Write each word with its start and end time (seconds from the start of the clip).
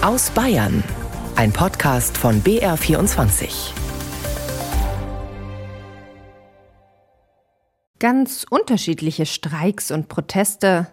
Aus 0.00 0.30
Bayern. 0.30 0.84
Ein 1.34 1.52
Podcast 1.52 2.16
von 2.16 2.40
BR24. 2.44 3.72
Ganz 7.98 8.46
unterschiedliche 8.48 9.26
Streiks 9.26 9.90
und 9.90 10.06
Proteste. 10.06 10.86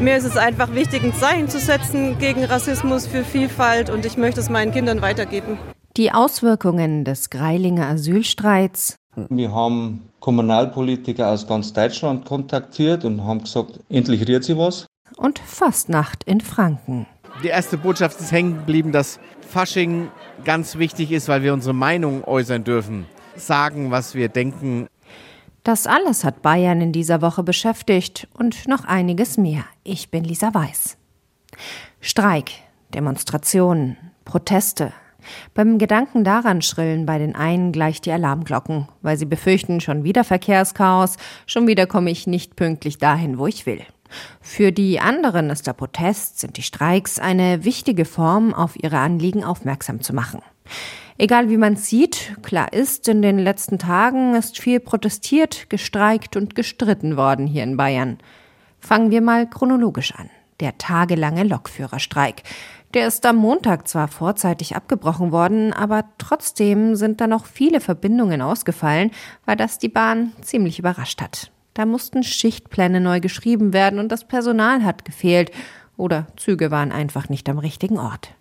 Mir 0.00 0.18
ist 0.18 0.24
es 0.24 0.36
einfach 0.36 0.74
wichtig, 0.74 1.02
ein 1.02 1.14
Zeichen 1.14 1.48
zu 1.48 1.58
setzen 1.58 2.18
gegen 2.18 2.44
Rassismus, 2.44 3.06
für 3.06 3.24
Vielfalt 3.24 3.88
und 3.88 4.04
ich 4.04 4.18
möchte 4.18 4.40
es 4.40 4.50
meinen 4.50 4.70
Kindern 4.70 5.00
weitergeben. 5.00 5.56
Die 5.96 6.12
Auswirkungen 6.12 7.06
des 7.06 7.30
Greilinger 7.30 7.86
Asylstreits. 7.86 8.96
Wir 9.30 9.50
haben 9.50 10.10
Kommunalpolitiker 10.20 11.28
aus 11.28 11.46
ganz 11.46 11.72
Deutschland 11.72 12.26
kontaktiert 12.26 13.06
und 13.06 13.24
haben 13.24 13.40
gesagt, 13.40 13.80
endlich 13.88 14.28
rührt 14.28 14.44
sie 14.44 14.58
was. 14.58 14.84
Und 15.16 15.38
Fastnacht 15.38 16.24
in 16.24 16.42
Franken. 16.42 17.06
Die 17.42 17.48
erste 17.48 17.76
Botschaft 17.76 18.20
ist 18.20 18.30
hängen 18.30 18.58
geblieben, 18.58 18.92
dass 18.92 19.18
Fasching 19.48 20.10
ganz 20.44 20.78
wichtig 20.78 21.10
ist, 21.10 21.26
weil 21.26 21.42
wir 21.42 21.52
unsere 21.52 21.74
Meinung 21.74 22.22
äußern 22.22 22.62
dürfen. 22.62 23.06
Sagen, 23.34 23.90
was 23.90 24.14
wir 24.14 24.28
denken. 24.28 24.86
Das 25.64 25.88
alles 25.88 26.24
hat 26.24 26.42
Bayern 26.42 26.80
in 26.80 26.92
dieser 26.92 27.20
Woche 27.20 27.42
beschäftigt 27.42 28.28
und 28.34 28.68
noch 28.68 28.84
einiges 28.84 29.38
mehr. 29.38 29.64
Ich 29.82 30.10
bin 30.10 30.22
Lisa 30.22 30.54
Weiß. 30.54 30.96
Streik, 32.00 32.50
Demonstrationen, 32.94 33.96
Proteste. 34.24 34.92
Beim 35.54 35.78
Gedanken 35.78 36.22
daran 36.24 36.62
schrillen 36.62 37.06
bei 37.06 37.18
den 37.18 37.34
einen 37.34 37.72
gleich 37.72 38.00
die 38.00 38.12
Alarmglocken, 38.12 38.88
weil 39.02 39.16
sie 39.16 39.26
befürchten, 39.26 39.80
schon 39.80 40.04
wieder 40.04 40.22
Verkehrschaos, 40.24 41.16
schon 41.46 41.66
wieder 41.66 41.86
komme 41.86 42.10
ich 42.10 42.26
nicht 42.26 42.54
pünktlich 42.54 42.98
dahin, 42.98 43.38
wo 43.38 43.46
ich 43.46 43.66
will. 43.66 43.82
Für 44.40 44.72
die 44.72 45.00
anderen 45.00 45.50
ist 45.50 45.66
der 45.66 45.72
Protest, 45.72 46.38
sind 46.40 46.56
die 46.56 46.62
Streiks 46.62 47.18
eine 47.18 47.64
wichtige 47.64 48.04
Form, 48.04 48.54
auf 48.54 48.82
ihre 48.82 48.98
Anliegen 48.98 49.44
aufmerksam 49.44 50.00
zu 50.00 50.14
machen. 50.14 50.40
Egal 51.18 51.50
wie 51.50 51.56
man 51.56 51.76
sieht, 51.76 52.36
klar 52.42 52.72
ist, 52.72 53.06
in 53.08 53.22
den 53.22 53.38
letzten 53.38 53.78
Tagen 53.78 54.34
ist 54.34 54.58
viel 54.58 54.80
protestiert, 54.80 55.68
gestreikt 55.70 56.36
und 56.36 56.54
gestritten 56.54 57.16
worden 57.16 57.46
hier 57.46 57.62
in 57.62 57.76
Bayern. 57.76 58.18
Fangen 58.80 59.10
wir 59.10 59.20
mal 59.20 59.48
chronologisch 59.48 60.14
an. 60.14 60.30
Der 60.60 60.78
tagelange 60.78 61.44
Lokführerstreik. 61.44 62.42
Der 62.94 63.06
ist 63.06 63.24
am 63.24 63.36
Montag 63.36 63.88
zwar 63.88 64.08
vorzeitig 64.08 64.76
abgebrochen 64.76 65.32
worden, 65.32 65.72
aber 65.72 66.04
trotzdem 66.18 66.94
sind 66.94 67.20
da 67.20 67.26
noch 67.26 67.46
viele 67.46 67.80
Verbindungen 67.80 68.42
ausgefallen, 68.42 69.12
weil 69.46 69.56
das 69.56 69.78
die 69.78 69.88
Bahn 69.88 70.32
ziemlich 70.42 70.78
überrascht 70.78 71.22
hat. 71.22 71.50
Da 71.74 71.86
mussten 71.86 72.22
Schichtpläne 72.22 73.00
neu 73.00 73.20
geschrieben 73.20 73.72
werden 73.72 73.98
und 73.98 74.10
das 74.10 74.24
Personal 74.24 74.84
hat 74.84 75.04
gefehlt 75.04 75.50
oder 75.96 76.26
Züge 76.36 76.70
waren 76.70 76.92
einfach 76.92 77.28
nicht 77.28 77.48
am 77.48 77.58
richtigen 77.58 77.98
Ort. 77.98 78.34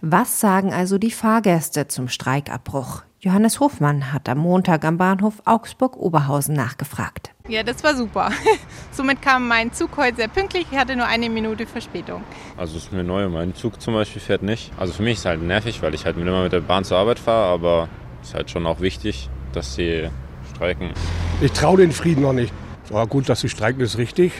Was 0.00 0.38
sagen 0.40 0.72
also 0.72 0.96
die 0.96 1.10
Fahrgäste 1.10 1.88
zum 1.88 2.08
Streikabbruch? 2.08 3.02
Johannes 3.18 3.58
Hofmann 3.58 4.12
hat 4.12 4.28
am 4.28 4.38
Montag 4.38 4.84
am 4.84 4.98
Bahnhof 4.98 5.42
Augsburg-Oberhausen 5.46 6.54
nachgefragt. 6.54 7.30
Ja, 7.48 7.64
das 7.64 7.82
war 7.82 7.96
super. 7.96 8.30
Somit 8.92 9.20
kam 9.20 9.48
mein 9.48 9.72
Zug 9.72 9.96
heute 9.96 10.16
sehr 10.16 10.28
pünktlich. 10.28 10.66
Ich 10.70 10.78
hatte 10.78 10.94
nur 10.94 11.06
eine 11.06 11.28
Minute 11.28 11.66
Verspätung. 11.66 12.22
Also 12.56 12.76
es 12.76 12.84
ist 12.84 12.92
mir 12.92 13.02
neu. 13.02 13.28
Mein 13.28 13.54
Zug 13.56 13.80
zum 13.80 13.94
Beispiel 13.94 14.22
fährt 14.22 14.44
nicht. 14.44 14.70
Also 14.78 14.92
für 14.92 15.02
mich 15.02 15.14
ist 15.14 15.20
es 15.20 15.26
halt 15.26 15.42
nervig, 15.42 15.82
weil 15.82 15.94
ich 15.94 16.04
halt 16.04 16.16
immer 16.16 16.42
mit 16.44 16.52
der 16.52 16.60
Bahn 16.60 16.84
zur 16.84 16.98
Arbeit 16.98 17.18
fahre. 17.18 17.52
Aber 17.52 17.88
es 18.22 18.28
ist 18.28 18.34
halt 18.34 18.50
schon 18.50 18.64
auch 18.66 18.80
wichtig, 18.80 19.28
dass 19.52 19.74
sie 19.74 20.08
streiken. 20.54 20.92
Ich 21.40 21.50
traue 21.50 21.78
den 21.78 21.90
Frieden 21.90 22.22
noch 22.22 22.32
nicht. 22.32 22.52
War 22.90 23.06
gut, 23.06 23.28
dass 23.28 23.40
sie 23.40 23.48
streiken, 23.48 23.80
ist 23.80 23.98
richtig. 23.98 24.32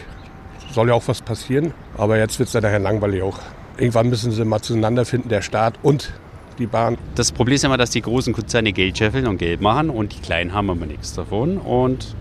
Soll 0.73 0.89
ja 0.89 0.95
auch 0.95 1.07
was 1.07 1.21
passieren. 1.23 1.73
Aber 1.97 2.19
jetzt 2.19 2.39
wird 2.39 2.49
es 2.49 2.53
ja 2.53 2.61
nachher 2.61 2.79
langweilig 2.79 3.23
auch. 3.23 3.39
Irgendwann 3.77 4.09
müssen 4.09 4.31
sie 4.31 4.45
mal 4.45 4.61
zueinander 4.63 5.05
finden, 5.05 5.29
der 5.29 5.43
Staat 5.43 5.75
und 5.83 6.13
die 6.59 6.67
Bahn. 6.67 6.97
Das 7.15 7.33
Problem 7.33 7.57
ist 7.57 7.65
immer, 7.65 7.77
dass 7.77 7.91
die 7.91 8.01
großen 8.01 8.33
Konzerne 8.33 8.73
Geld 8.73 8.97
scheffeln 8.97 9.27
und 9.27 9.39
Geld 9.39 9.61
machen 9.61 9.91
und 9.91 10.15
die 10.15 10.21
kleinen 10.21 10.55
haben 10.55 10.71
immer 10.71 10.87
nichts 10.87 11.13
davon. 11.13 11.59
Und 11.59 12.15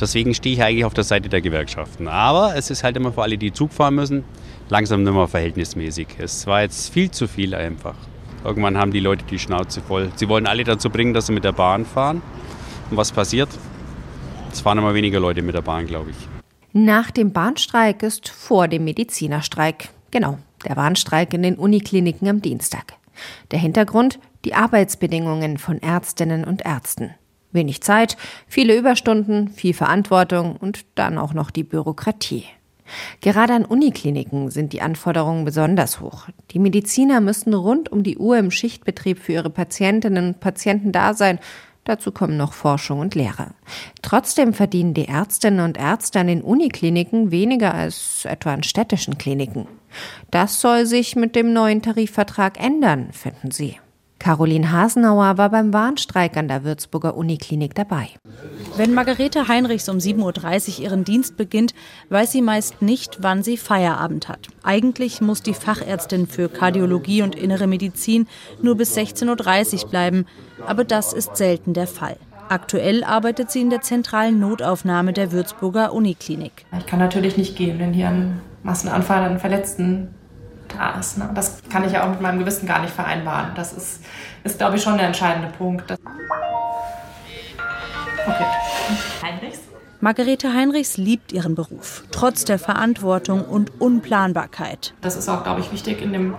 deswegen 0.00 0.34
stehe 0.34 0.56
ich 0.56 0.62
eigentlich 0.62 0.84
auf 0.84 0.94
der 0.94 1.04
Seite 1.04 1.28
der 1.28 1.40
Gewerkschaften. 1.40 2.08
Aber 2.08 2.54
es 2.56 2.70
ist 2.70 2.84
halt 2.84 2.96
immer 2.96 3.12
für 3.12 3.22
alle, 3.22 3.38
die 3.38 3.52
Zug 3.52 3.72
fahren 3.72 3.94
müssen, 3.94 4.24
langsam 4.68 5.04
nicht 5.04 5.12
mehr 5.12 5.28
verhältnismäßig. 5.28 6.08
Es 6.18 6.46
war 6.46 6.62
jetzt 6.62 6.92
viel 6.92 7.10
zu 7.10 7.28
viel 7.28 7.54
einfach. 7.54 7.94
Irgendwann 8.44 8.76
haben 8.76 8.92
die 8.92 9.00
Leute 9.00 9.24
die 9.30 9.38
Schnauze 9.38 9.80
voll. 9.80 10.10
Sie 10.16 10.28
wollen 10.28 10.46
alle 10.46 10.64
dazu 10.64 10.90
bringen, 10.90 11.14
dass 11.14 11.26
sie 11.26 11.32
mit 11.32 11.44
der 11.44 11.52
Bahn 11.52 11.84
fahren. 11.84 12.22
Und 12.90 12.96
was 12.96 13.12
passiert? 13.12 13.48
Es 14.52 14.60
fahren 14.60 14.78
immer 14.78 14.94
weniger 14.94 15.20
Leute 15.20 15.42
mit 15.42 15.54
der 15.54 15.62
Bahn, 15.62 15.86
glaube 15.86 16.10
ich. 16.10 16.16
Nach 16.72 17.10
dem 17.10 17.32
Bahnstreik 17.32 18.02
ist 18.02 18.28
vor 18.28 18.68
dem 18.68 18.84
Medizinerstreik. 18.84 19.88
Genau, 20.10 20.38
der 20.66 20.76
Warnstreik 20.76 21.32
in 21.34 21.42
den 21.42 21.56
Unikliniken 21.56 22.28
am 22.28 22.42
Dienstag. 22.42 22.94
Der 23.50 23.58
Hintergrund 23.58 24.18
die 24.44 24.54
Arbeitsbedingungen 24.54 25.58
von 25.58 25.82
Ärztinnen 25.82 26.44
und 26.44 26.64
Ärzten. 26.64 27.14
Wenig 27.50 27.82
Zeit, 27.82 28.16
viele 28.46 28.76
Überstunden, 28.76 29.48
viel 29.48 29.74
Verantwortung 29.74 30.56
und 30.56 30.84
dann 30.94 31.18
auch 31.18 31.32
noch 31.32 31.50
die 31.50 31.64
Bürokratie. 31.64 32.44
Gerade 33.20 33.54
an 33.54 33.64
Unikliniken 33.64 34.50
sind 34.50 34.72
die 34.72 34.80
Anforderungen 34.80 35.44
besonders 35.44 36.00
hoch. 36.00 36.28
Die 36.50 36.58
Mediziner 36.58 37.20
müssen 37.20 37.52
rund 37.54 37.90
um 37.92 38.02
die 38.02 38.18
Uhr 38.18 38.38
im 38.38 38.50
Schichtbetrieb 38.50 39.18
für 39.18 39.32
ihre 39.32 39.50
Patientinnen 39.50 40.28
und 40.28 40.40
Patienten 40.40 40.92
da 40.92 41.14
sein, 41.14 41.38
Dazu 41.88 42.12
kommen 42.12 42.36
noch 42.36 42.52
Forschung 42.52 42.98
und 43.00 43.14
Lehre. 43.14 43.52
Trotzdem 44.02 44.52
verdienen 44.52 44.92
die 44.92 45.08
Ärztinnen 45.08 45.60
und 45.60 45.78
Ärzte 45.78 46.20
an 46.20 46.26
den 46.26 46.42
Unikliniken 46.42 47.30
weniger 47.30 47.72
als 47.72 48.26
etwa 48.26 48.52
an 48.52 48.62
städtischen 48.62 49.16
Kliniken. 49.16 49.66
Das 50.30 50.60
soll 50.60 50.84
sich 50.84 51.16
mit 51.16 51.34
dem 51.34 51.54
neuen 51.54 51.80
Tarifvertrag 51.80 52.62
ändern, 52.62 53.08
finden 53.12 53.52
sie. 53.52 53.78
Caroline 54.18 54.72
Hasenauer 54.72 55.38
war 55.38 55.50
beim 55.50 55.72
Warnstreik 55.72 56.36
an 56.36 56.48
der 56.48 56.64
Würzburger 56.64 57.16
Uniklinik 57.16 57.74
dabei. 57.74 58.08
Wenn 58.76 58.94
Margarete 58.94 59.48
Heinrichs 59.48 59.88
um 59.88 59.98
7.30 59.98 60.78
Uhr 60.78 60.84
ihren 60.84 61.04
Dienst 61.04 61.36
beginnt, 61.36 61.74
weiß 62.10 62.32
sie 62.32 62.42
meist 62.42 62.82
nicht, 62.82 63.18
wann 63.20 63.42
sie 63.42 63.56
Feierabend 63.56 64.28
hat. 64.28 64.48
Eigentlich 64.62 65.20
muss 65.20 65.42
die 65.42 65.54
Fachärztin 65.54 66.26
für 66.26 66.48
Kardiologie 66.48 67.22
und 67.22 67.34
innere 67.34 67.66
Medizin 67.66 68.26
nur 68.62 68.76
bis 68.76 68.96
16.30 68.96 69.84
Uhr 69.84 69.90
bleiben, 69.90 70.26
aber 70.66 70.84
das 70.84 71.12
ist 71.12 71.36
selten 71.36 71.72
der 71.72 71.86
Fall. 71.86 72.16
Aktuell 72.48 73.04
arbeitet 73.04 73.50
sie 73.50 73.60
in 73.60 73.70
der 73.70 73.82
zentralen 73.82 74.40
Notaufnahme 74.40 75.12
der 75.12 75.32
Würzburger 75.32 75.92
Uniklinik. 75.92 76.64
Ich 76.78 76.86
kann 76.86 76.98
natürlich 76.98 77.36
nicht 77.36 77.56
gehen, 77.56 77.78
wenn 77.78 77.92
hier 77.92 78.08
ein 78.08 78.40
Massenanfall 78.62 79.22
an 79.22 79.38
Verletzten 79.38 80.14
da 80.68 80.98
ist. 80.98 81.18
Ne? 81.18 81.30
Das 81.34 81.62
kann 81.70 81.84
ich 81.84 81.92
ja 81.92 82.04
auch 82.04 82.10
mit 82.10 82.20
meinem 82.20 82.38
Gewissen 82.38 82.66
gar 82.66 82.80
nicht 82.80 82.92
vereinbaren. 82.92 83.52
Das 83.54 83.72
ist, 83.72 84.02
ist 84.44 84.58
glaube 84.58 84.76
ich, 84.76 84.82
schon 84.82 84.96
der 84.96 85.06
entscheidende 85.06 85.48
Punkt. 85.56 85.90
Okay. 88.26 88.44
Heinrichs? 89.22 89.60
Margarete 90.00 90.54
Heinrichs 90.54 90.96
liebt 90.96 91.32
ihren 91.32 91.56
Beruf, 91.56 92.04
trotz 92.12 92.44
der 92.44 92.60
Verantwortung 92.60 93.44
und 93.44 93.80
Unplanbarkeit. 93.80 94.94
Das 95.00 95.16
ist 95.16 95.28
auch, 95.28 95.42
glaube 95.42 95.60
ich, 95.60 95.72
wichtig 95.72 96.00
in 96.00 96.12
dem 96.12 96.34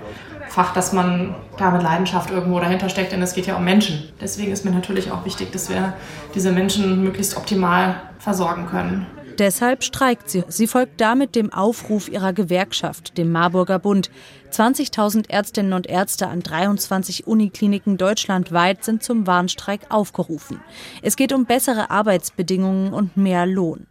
Fach, 0.48 0.74
dass 0.74 0.94
man 0.94 1.36
da 1.58 1.70
mit 1.70 1.84
Leidenschaft 1.84 2.32
irgendwo 2.32 2.60
dahinter 2.60 2.90
steckt, 2.90 3.12
denn 3.12 3.22
es 3.22 3.34
geht 3.34 3.48
ja 3.48 3.58
um 3.58 3.64
Menschen. 3.64 4.10
Deswegen 4.22 4.52
ist 4.52 4.66
mir 4.66 4.72
natürlich 4.72 5.12
auch 5.12 5.26
wichtig, 5.26 5.52
dass 5.52 5.70
wir 5.70 5.94
diese 6.34 6.52
Menschen 6.52 7.04
möglichst 7.04 7.38
optimal 7.38 8.02
versorgen 8.18 8.66
können. 8.68 9.06
Deshalb 9.40 9.86
streikt 9.86 10.30
sie. 10.30 10.44
Sie 10.50 10.68
folgt 10.68 11.00
damit 11.00 11.34
dem 11.34 11.54
Aufruf 11.54 12.10
ihrer 12.10 12.34
Gewerkschaft, 12.34 13.18
dem 13.18 13.32
Marburger 13.32 13.80
Bund. 13.80 14.12
20.000 14.52 15.30
Ärztinnen 15.30 15.74
und 15.74 15.88
Ärzte 15.88 16.28
an 16.28 16.42
23 16.42 17.28
Unikliniken 17.28 17.98
deutschlandweit 17.98 18.84
sind 18.84 19.04
zum 19.04 19.28
Warnstreik 19.28 19.82
aufgerufen. 19.90 20.60
Es 21.02 21.16
geht 21.16 21.34
um 21.34 21.46
bessere 21.46 21.90
Arbeitsbedingungen 21.90 22.94
und 22.94 23.16
mehr 23.16 23.46
Lohn. 23.46 23.88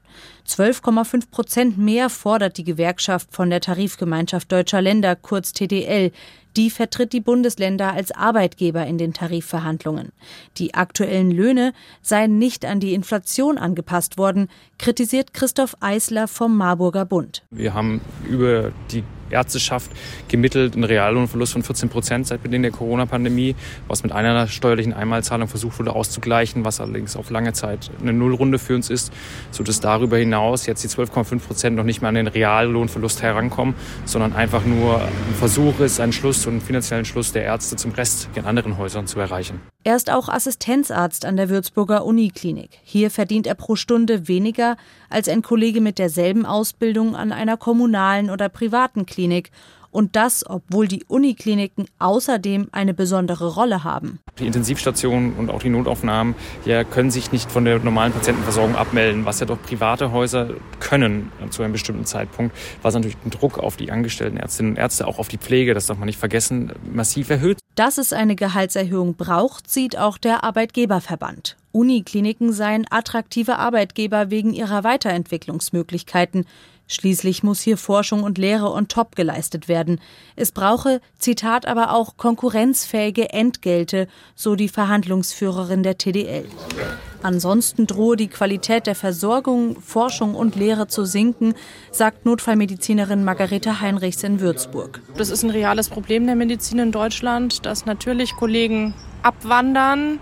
12,5 0.47 1.31
Prozent 1.31 1.79
mehr 1.79 2.09
fordert 2.09 2.57
die 2.57 2.65
Gewerkschaft 2.65 3.29
von 3.33 3.51
der 3.51 3.61
Tarifgemeinschaft 3.61 4.51
Deutscher 4.51 4.81
Länder, 4.81 5.15
kurz 5.15 5.53
TDL. 5.53 6.11
Die 6.57 6.71
vertritt 6.71 7.13
die 7.13 7.21
Bundesländer 7.21 7.93
als 7.93 8.11
Arbeitgeber 8.11 8.84
in 8.87 8.99
den 8.99 9.13
Tarifverhandlungen. 9.13 10.11
Die 10.57 10.75
aktuellen 10.75 11.31
Löhne 11.31 11.72
seien 12.03 12.39
nicht 12.39 12.65
an 12.65 12.81
die 12.81 12.95
Inflation 12.95 13.59
angepasst 13.59 14.19
worden, 14.19 14.49
kritisiert 14.78 15.34
Christoph 15.34 15.77
Eisler 15.81 16.27
vom 16.27 16.57
Marburger 16.57 17.04
Bund. 17.04 17.45
Wir 17.51 17.75
haben 17.75 18.01
über 18.28 18.72
die 18.91 19.04
Ärzteschaft 19.30 19.91
gemittelt 20.28 20.75
einen 20.75 20.84
Reallohnverlust 20.84 21.53
von 21.53 21.63
14 21.63 21.89
Prozent 21.89 22.27
seit 22.27 22.42
Beginn 22.42 22.63
der 22.63 22.71
Corona-Pandemie, 22.71 23.54
was 23.86 24.03
mit 24.03 24.13
einer 24.13 24.48
steuerlichen 24.48 24.92
Einmalzahlung 24.92 25.48
versucht 25.48 25.78
wurde 25.78 25.95
auszugleichen, 25.95 26.65
was 26.65 26.80
allerdings 26.80 27.16
auf 27.16 27.30
lange 27.30 27.53
Zeit 27.53 27.91
eine 28.01 28.13
Nullrunde 28.13 28.59
für 28.59 28.75
uns 28.75 28.91
ist, 28.91 29.13
sodass 29.51 29.80
darüber 29.80 30.19
hinaus 30.19 30.66
jetzt 30.66 30.83
die 30.84 30.89
12,5 30.89 31.39
Prozent 31.41 31.77
noch 31.77 31.84
nicht 31.84 32.03
mehr 32.03 32.09
an 32.09 32.15
den 32.15 32.27
Reallohnverlust 32.27 33.22
herankommen, 33.22 33.75
sondern 34.04 34.33
einfach 34.33 34.65
nur 34.65 35.01
ein 35.01 35.34
Versuch 35.39 35.80
ist, 35.80 36.01
einen 36.01 36.13
Schluss 36.13 36.47
einen 36.47 36.60
finanziellen 36.60 37.04
Schluss 37.04 37.33
der 37.33 37.45
Ärzte 37.45 37.77
zum 37.77 37.92
Rest 37.92 38.28
in 38.34 38.45
anderen 38.45 38.78
Häusern 38.78 39.07
zu 39.07 39.21
erreichen. 39.21 39.60
Er 39.84 39.97
ist 39.97 40.10
auch 40.10 40.28
Assistenzarzt 40.28 41.25
an 41.25 41.36
der 41.36 41.48
Würzburger 41.48 42.04
Uniklinik. 42.04 42.71
Hier 42.83 43.10
verdient 43.10 43.47
er 43.47 43.54
pro 43.54 43.77
Stunde 43.77 44.28
weniger 44.28 44.77
als 45.09 45.28
ein 45.28 45.42
Kollege 45.42 45.80
mit 45.80 45.98
derselben 45.98 46.45
Ausbildung 46.45 47.16
an 47.16 47.33
einer 47.33 47.57
kommunalen 47.57 48.28
oder 48.28 48.48
privaten 48.48 49.07
Klinik 49.07 49.17
Und 49.91 50.16
das, 50.16 50.44
obwohl 50.47 50.86
die 50.86 51.03
Unikliniken 51.09 51.86
außerdem 51.98 52.68
eine 52.72 52.92
besondere 52.92 53.54
Rolle 53.54 53.84
haben. 53.84 54.20
Die 54.38 54.47
Intensivstationen 54.47 55.32
und 55.32 55.50
auch 55.50 55.62
die 55.62 55.70
Notaufnahmen 55.70 56.34
ja, 56.66 56.84
können 56.84 57.10
sich 57.10 57.32
nicht 57.32 57.50
von 57.50 57.65
der 57.65 57.78
normalen 57.78 58.12
Patientenversorgung 58.12 58.76
abmelden, 58.76 59.24
was 59.24 59.41
ja 59.41 59.47
doch 59.47 59.60
private 59.62 60.12
Häuser 60.12 60.50
können 60.78 61.32
zu 61.48 61.62
einem 61.62 61.72
bestimmten 61.72 62.04
Zeitpunkt, 62.04 62.54
was 62.82 62.94
natürlich 62.94 63.16
den 63.16 63.30
Druck 63.30 63.59
auf 63.59 63.78
die 63.78 63.91
angestellten 63.91 64.36
Ärztinnen 64.36 64.72
und 64.72 64.78
Ärzte, 64.78 65.06
auch 65.06 65.18
auf 65.18 65.28
die 65.28 65.38
Pflege, 65.38 65.72
das 65.72 65.86
darf 65.86 65.97
man 65.97 66.06
nicht 66.06 66.18
vergessen, 66.18 66.70
massiv 66.92 67.30
erhöht. 67.30 67.59
Dass 67.74 67.97
es 67.97 68.12
eine 68.12 68.36
Gehaltserhöhung 68.36 69.15
braucht, 69.15 69.70
sieht 69.70 69.97
auch 69.97 70.18
der 70.18 70.44
Arbeitgeberverband. 70.44 71.56
Unikliniken 71.72 72.53
seien 72.53 72.86
attraktive 72.91 73.56
Arbeitgeber 73.56 74.30
wegen 74.30 74.53
ihrer 74.53 74.84
Weiterentwicklungsmöglichkeiten. 74.84 76.44
Schließlich 76.89 77.43
muss 77.43 77.61
hier 77.61 77.77
Forschung 77.77 78.23
und 78.23 78.39
Lehre 78.39 78.73
on 78.73 78.89
top 78.89 79.15
geleistet 79.15 79.69
werden. 79.69 80.01
Es 80.37 80.53
brauche, 80.53 81.01
Zitat 81.19 81.67
aber 81.67 81.93
auch 81.93 82.17
konkurrenzfähige 82.17 83.31
Entgelte, 83.31 84.09
so 84.35 84.57
die 84.57 84.69
Verhandlungsführerin 84.69 85.83
der 85.83 85.99
TDL. 85.99 86.47
Ansonsten 87.23 87.87
drohe 87.87 88.17
die 88.17 88.29
Qualität 88.29 88.87
der 88.87 88.95
Versorgung, 88.95 89.81
Forschung 89.81 90.35
und 90.35 90.57
Lehre 90.57 90.87
zu 90.87 91.05
sinken, 91.05 91.55
sagt 91.91 92.25
Notfallmedizinerin 92.25 93.25
Margarete 93.25 93.81
Heinrichs 93.81 94.23
in 94.23 94.41
Würzburg. 94.41 95.01
Das 95.17 95.29
ist 95.29 95.43
ein 95.43 95.51
reales 95.51 95.89
Problem 95.89 96.27
der 96.27 96.37
Medizin 96.37 96.79
in 96.79 96.93
Deutschland, 96.93 97.67
dass 97.67 97.87
natürlich 97.87 98.35
Kollegen 98.37 98.95
abwandern, 99.23 100.21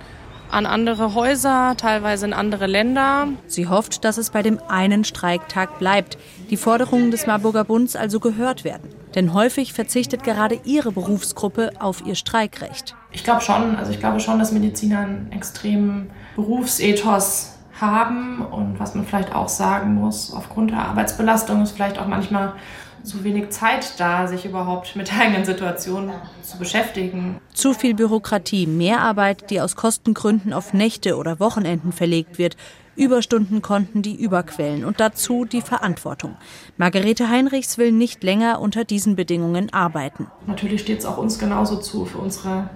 an 0.50 0.66
andere 0.66 1.14
Häuser, 1.14 1.74
teilweise 1.76 2.26
in 2.26 2.32
andere 2.32 2.66
Länder. 2.66 3.28
Sie 3.46 3.68
hofft, 3.68 4.04
dass 4.04 4.18
es 4.18 4.30
bei 4.30 4.42
dem 4.42 4.58
einen 4.68 5.04
Streiktag 5.04 5.78
bleibt, 5.78 6.18
die 6.50 6.56
Forderungen 6.56 7.10
des 7.10 7.26
Marburger 7.26 7.64
Bunds 7.64 7.96
also 7.96 8.20
gehört 8.20 8.64
werden. 8.64 8.90
Denn 9.14 9.32
häufig 9.32 9.72
verzichtet 9.72 10.24
gerade 10.24 10.60
ihre 10.64 10.92
Berufsgruppe 10.92 11.72
auf 11.78 12.04
ihr 12.06 12.14
Streikrecht. 12.14 12.94
Ich 13.12 13.24
glaube 13.24 13.40
schon, 13.40 13.76
also 13.76 13.90
ich 13.90 13.98
glaube 13.98 14.20
schon, 14.20 14.38
dass 14.38 14.52
Mediziner 14.52 15.00
einen 15.00 15.32
extremen 15.32 16.10
Berufsethos 16.36 17.54
haben 17.80 18.42
und 18.42 18.78
was 18.78 18.94
man 18.94 19.04
vielleicht 19.04 19.34
auch 19.34 19.48
sagen 19.48 19.94
muss, 19.94 20.32
aufgrund 20.32 20.70
der 20.70 20.80
Arbeitsbelastung 20.80 21.62
ist 21.62 21.72
vielleicht 21.72 21.98
auch 21.98 22.06
manchmal 22.06 22.54
zu 23.06 23.22
wenig 23.22 23.50
Zeit 23.50 23.98
da, 23.98 24.26
sich 24.26 24.44
überhaupt 24.44 24.96
mit 24.96 25.08
der 25.08 25.20
eigenen 25.20 25.44
Situation 25.44 26.10
zu 26.42 26.58
beschäftigen. 26.58 27.40
Zu 27.54 27.72
viel 27.72 27.94
Bürokratie, 27.94 28.66
Mehrarbeit, 28.66 29.50
die 29.50 29.60
aus 29.60 29.76
Kostengründen 29.76 30.52
auf 30.52 30.72
Nächte 30.72 31.16
oder 31.16 31.38
Wochenenden 31.38 31.92
verlegt 31.92 32.38
wird, 32.38 32.56
Überstundenkonten, 32.96 34.02
die 34.02 34.14
überquellen 34.14 34.84
und 34.84 35.00
dazu 35.00 35.44
die 35.44 35.60
Verantwortung. 35.60 36.36
Margarete 36.78 37.28
Heinrichs 37.28 37.78
will 37.78 37.92
nicht 37.92 38.24
länger 38.24 38.60
unter 38.60 38.84
diesen 38.84 39.16
Bedingungen 39.16 39.72
arbeiten. 39.72 40.26
Natürlich 40.46 40.80
steht 40.80 41.00
es 41.00 41.06
auch 41.06 41.18
uns 41.18 41.38
genauso 41.38 41.76
zu, 41.76 42.06
für 42.06 42.18
unsere 42.18 42.70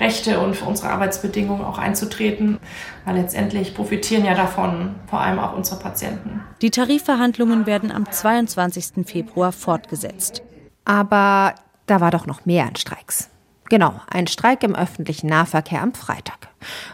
Rechte 0.00 0.40
und 0.40 0.56
für 0.56 0.64
unsere 0.64 0.90
Arbeitsbedingungen 0.90 1.64
auch 1.64 1.78
einzutreten, 1.78 2.58
weil 3.04 3.16
letztendlich 3.16 3.74
profitieren 3.74 4.24
ja 4.24 4.34
davon 4.34 4.94
vor 5.06 5.20
allem 5.20 5.38
auch 5.38 5.54
unsere 5.54 5.78
Patienten. 5.78 6.40
Die 6.62 6.70
Tarifverhandlungen 6.70 7.66
werden 7.66 7.92
am 7.92 8.10
22. 8.10 9.06
Februar 9.06 9.52
fortgesetzt. 9.52 10.42
Aber 10.84 11.54
da 11.86 12.00
war 12.00 12.10
doch 12.10 12.26
noch 12.26 12.46
mehr 12.46 12.64
an 12.66 12.76
Streiks. 12.76 13.30
Genau, 13.68 13.94
ein 14.10 14.26
Streik 14.26 14.64
im 14.64 14.74
öffentlichen 14.74 15.28
Nahverkehr 15.28 15.82
am 15.82 15.94
Freitag. 15.94 16.48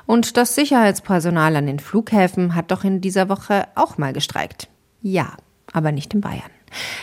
Und 0.04 0.36
das 0.36 0.54
Sicherheitspersonal 0.54 1.56
an 1.56 1.66
den 1.66 1.78
Flughäfen 1.78 2.54
hat 2.54 2.70
doch 2.70 2.84
in 2.84 3.00
dieser 3.00 3.30
Woche 3.30 3.66
auch 3.74 3.96
mal 3.96 4.12
gestreikt. 4.12 4.68
Ja, 5.00 5.32
aber 5.72 5.90
nicht 5.90 6.12
in 6.12 6.20
Bayern. 6.20 6.50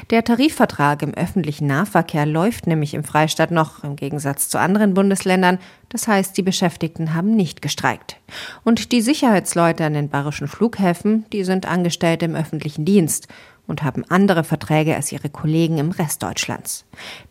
Der 0.10 0.24
Tarifvertrag 0.24 1.02
im 1.02 1.14
öffentlichen 1.14 1.68
Nahverkehr 1.68 2.26
läuft 2.26 2.68
nämlich 2.68 2.94
im 2.94 3.04
Freistaat 3.04 3.52
noch, 3.52 3.84
im 3.84 3.96
Gegensatz 3.96 4.50
zu 4.50 4.60
anderen 4.60 4.94
Bundesländern. 4.94 5.60
Das 5.90 6.08
heißt, 6.08 6.38
die 6.38 6.42
Beschäftigten 6.44 7.14
haben 7.14 7.36
nicht 7.36 7.62
gestreikt. 7.62 8.18
Und 8.64 8.92
die 8.92 9.02
Sicherheitsleute 9.02 9.86
an 9.86 9.94
den 9.94 10.10
bayerischen 10.10 10.48
Flughäfen, 10.48 11.26
die 11.32 11.44
sind 11.44 11.68
Angestellte 11.68 12.26
im 12.26 12.36
öffentlichen 12.36 12.86
Dienst 12.86 13.28
und 13.68 13.84
haben 13.84 14.04
andere 14.10 14.44
Verträge 14.44 14.96
als 14.96 15.12
ihre 15.12 15.30
Kollegen 15.30 15.78
im 15.78 15.92
Rest 15.92 16.22
Deutschlands. 16.24 16.86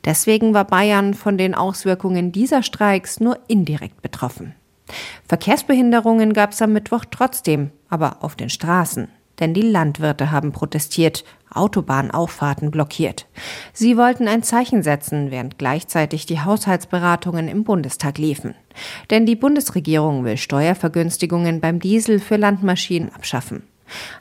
Deswegen 0.04 0.54
war 0.54 0.64
Bayern 0.64 1.14
von 1.14 1.36
den 1.36 1.54
Auswirkungen 1.54 2.32
dieser 2.32 2.62
Streiks 2.62 3.20
nur 3.20 3.38
indirekt 3.48 4.00
betroffen. 4.02 4.54
Verkehrsbehinderungen 5.28 6.32
gab 6.32 6.52
es 6.52 6.62
am 6.62 6.72
Mittwoch 6.72 7.04
trotzdem, 7.10 7.70
aber 7.88 8.18
auf 8.20 8.36
den 8.36 8.50
Straßen. 8.50 9.08
Denn 9.42 9.54
die 9.54 9.62
Landwirte 9.62 10.30
haben 10.30 10.52
protestiert, 10.52 11.24
Autobahnauffahrten 11.50 12.70
blockiert. 12.70 13.26
Sie 13.72 13.96
wollten 13.96 14.28
ein 14.28 14.44
Zeichen 14.44 14.84
setzen, 14.84 15.32
während 15.32 15.58
gleichzeitig 15.58 16.26
die 16.26 16.38
Haushaltsberatungen 16.38 17.48
im 17.48 17.64
Bundestag 17.64 18.18
liefen. 18.18 18.54
Denn 19.10 19.26
die 19.26 19.34
Bundesregierung 19.34 20.24
will 20.24 20.36
Steuervergünstigungen 20.36 21.60
beim 21.60 21.80
Diesel 21.80 22.20
für 22.20 22.36
Landmaschinen 22.36 23.12
abschaffen. 23.12 23.64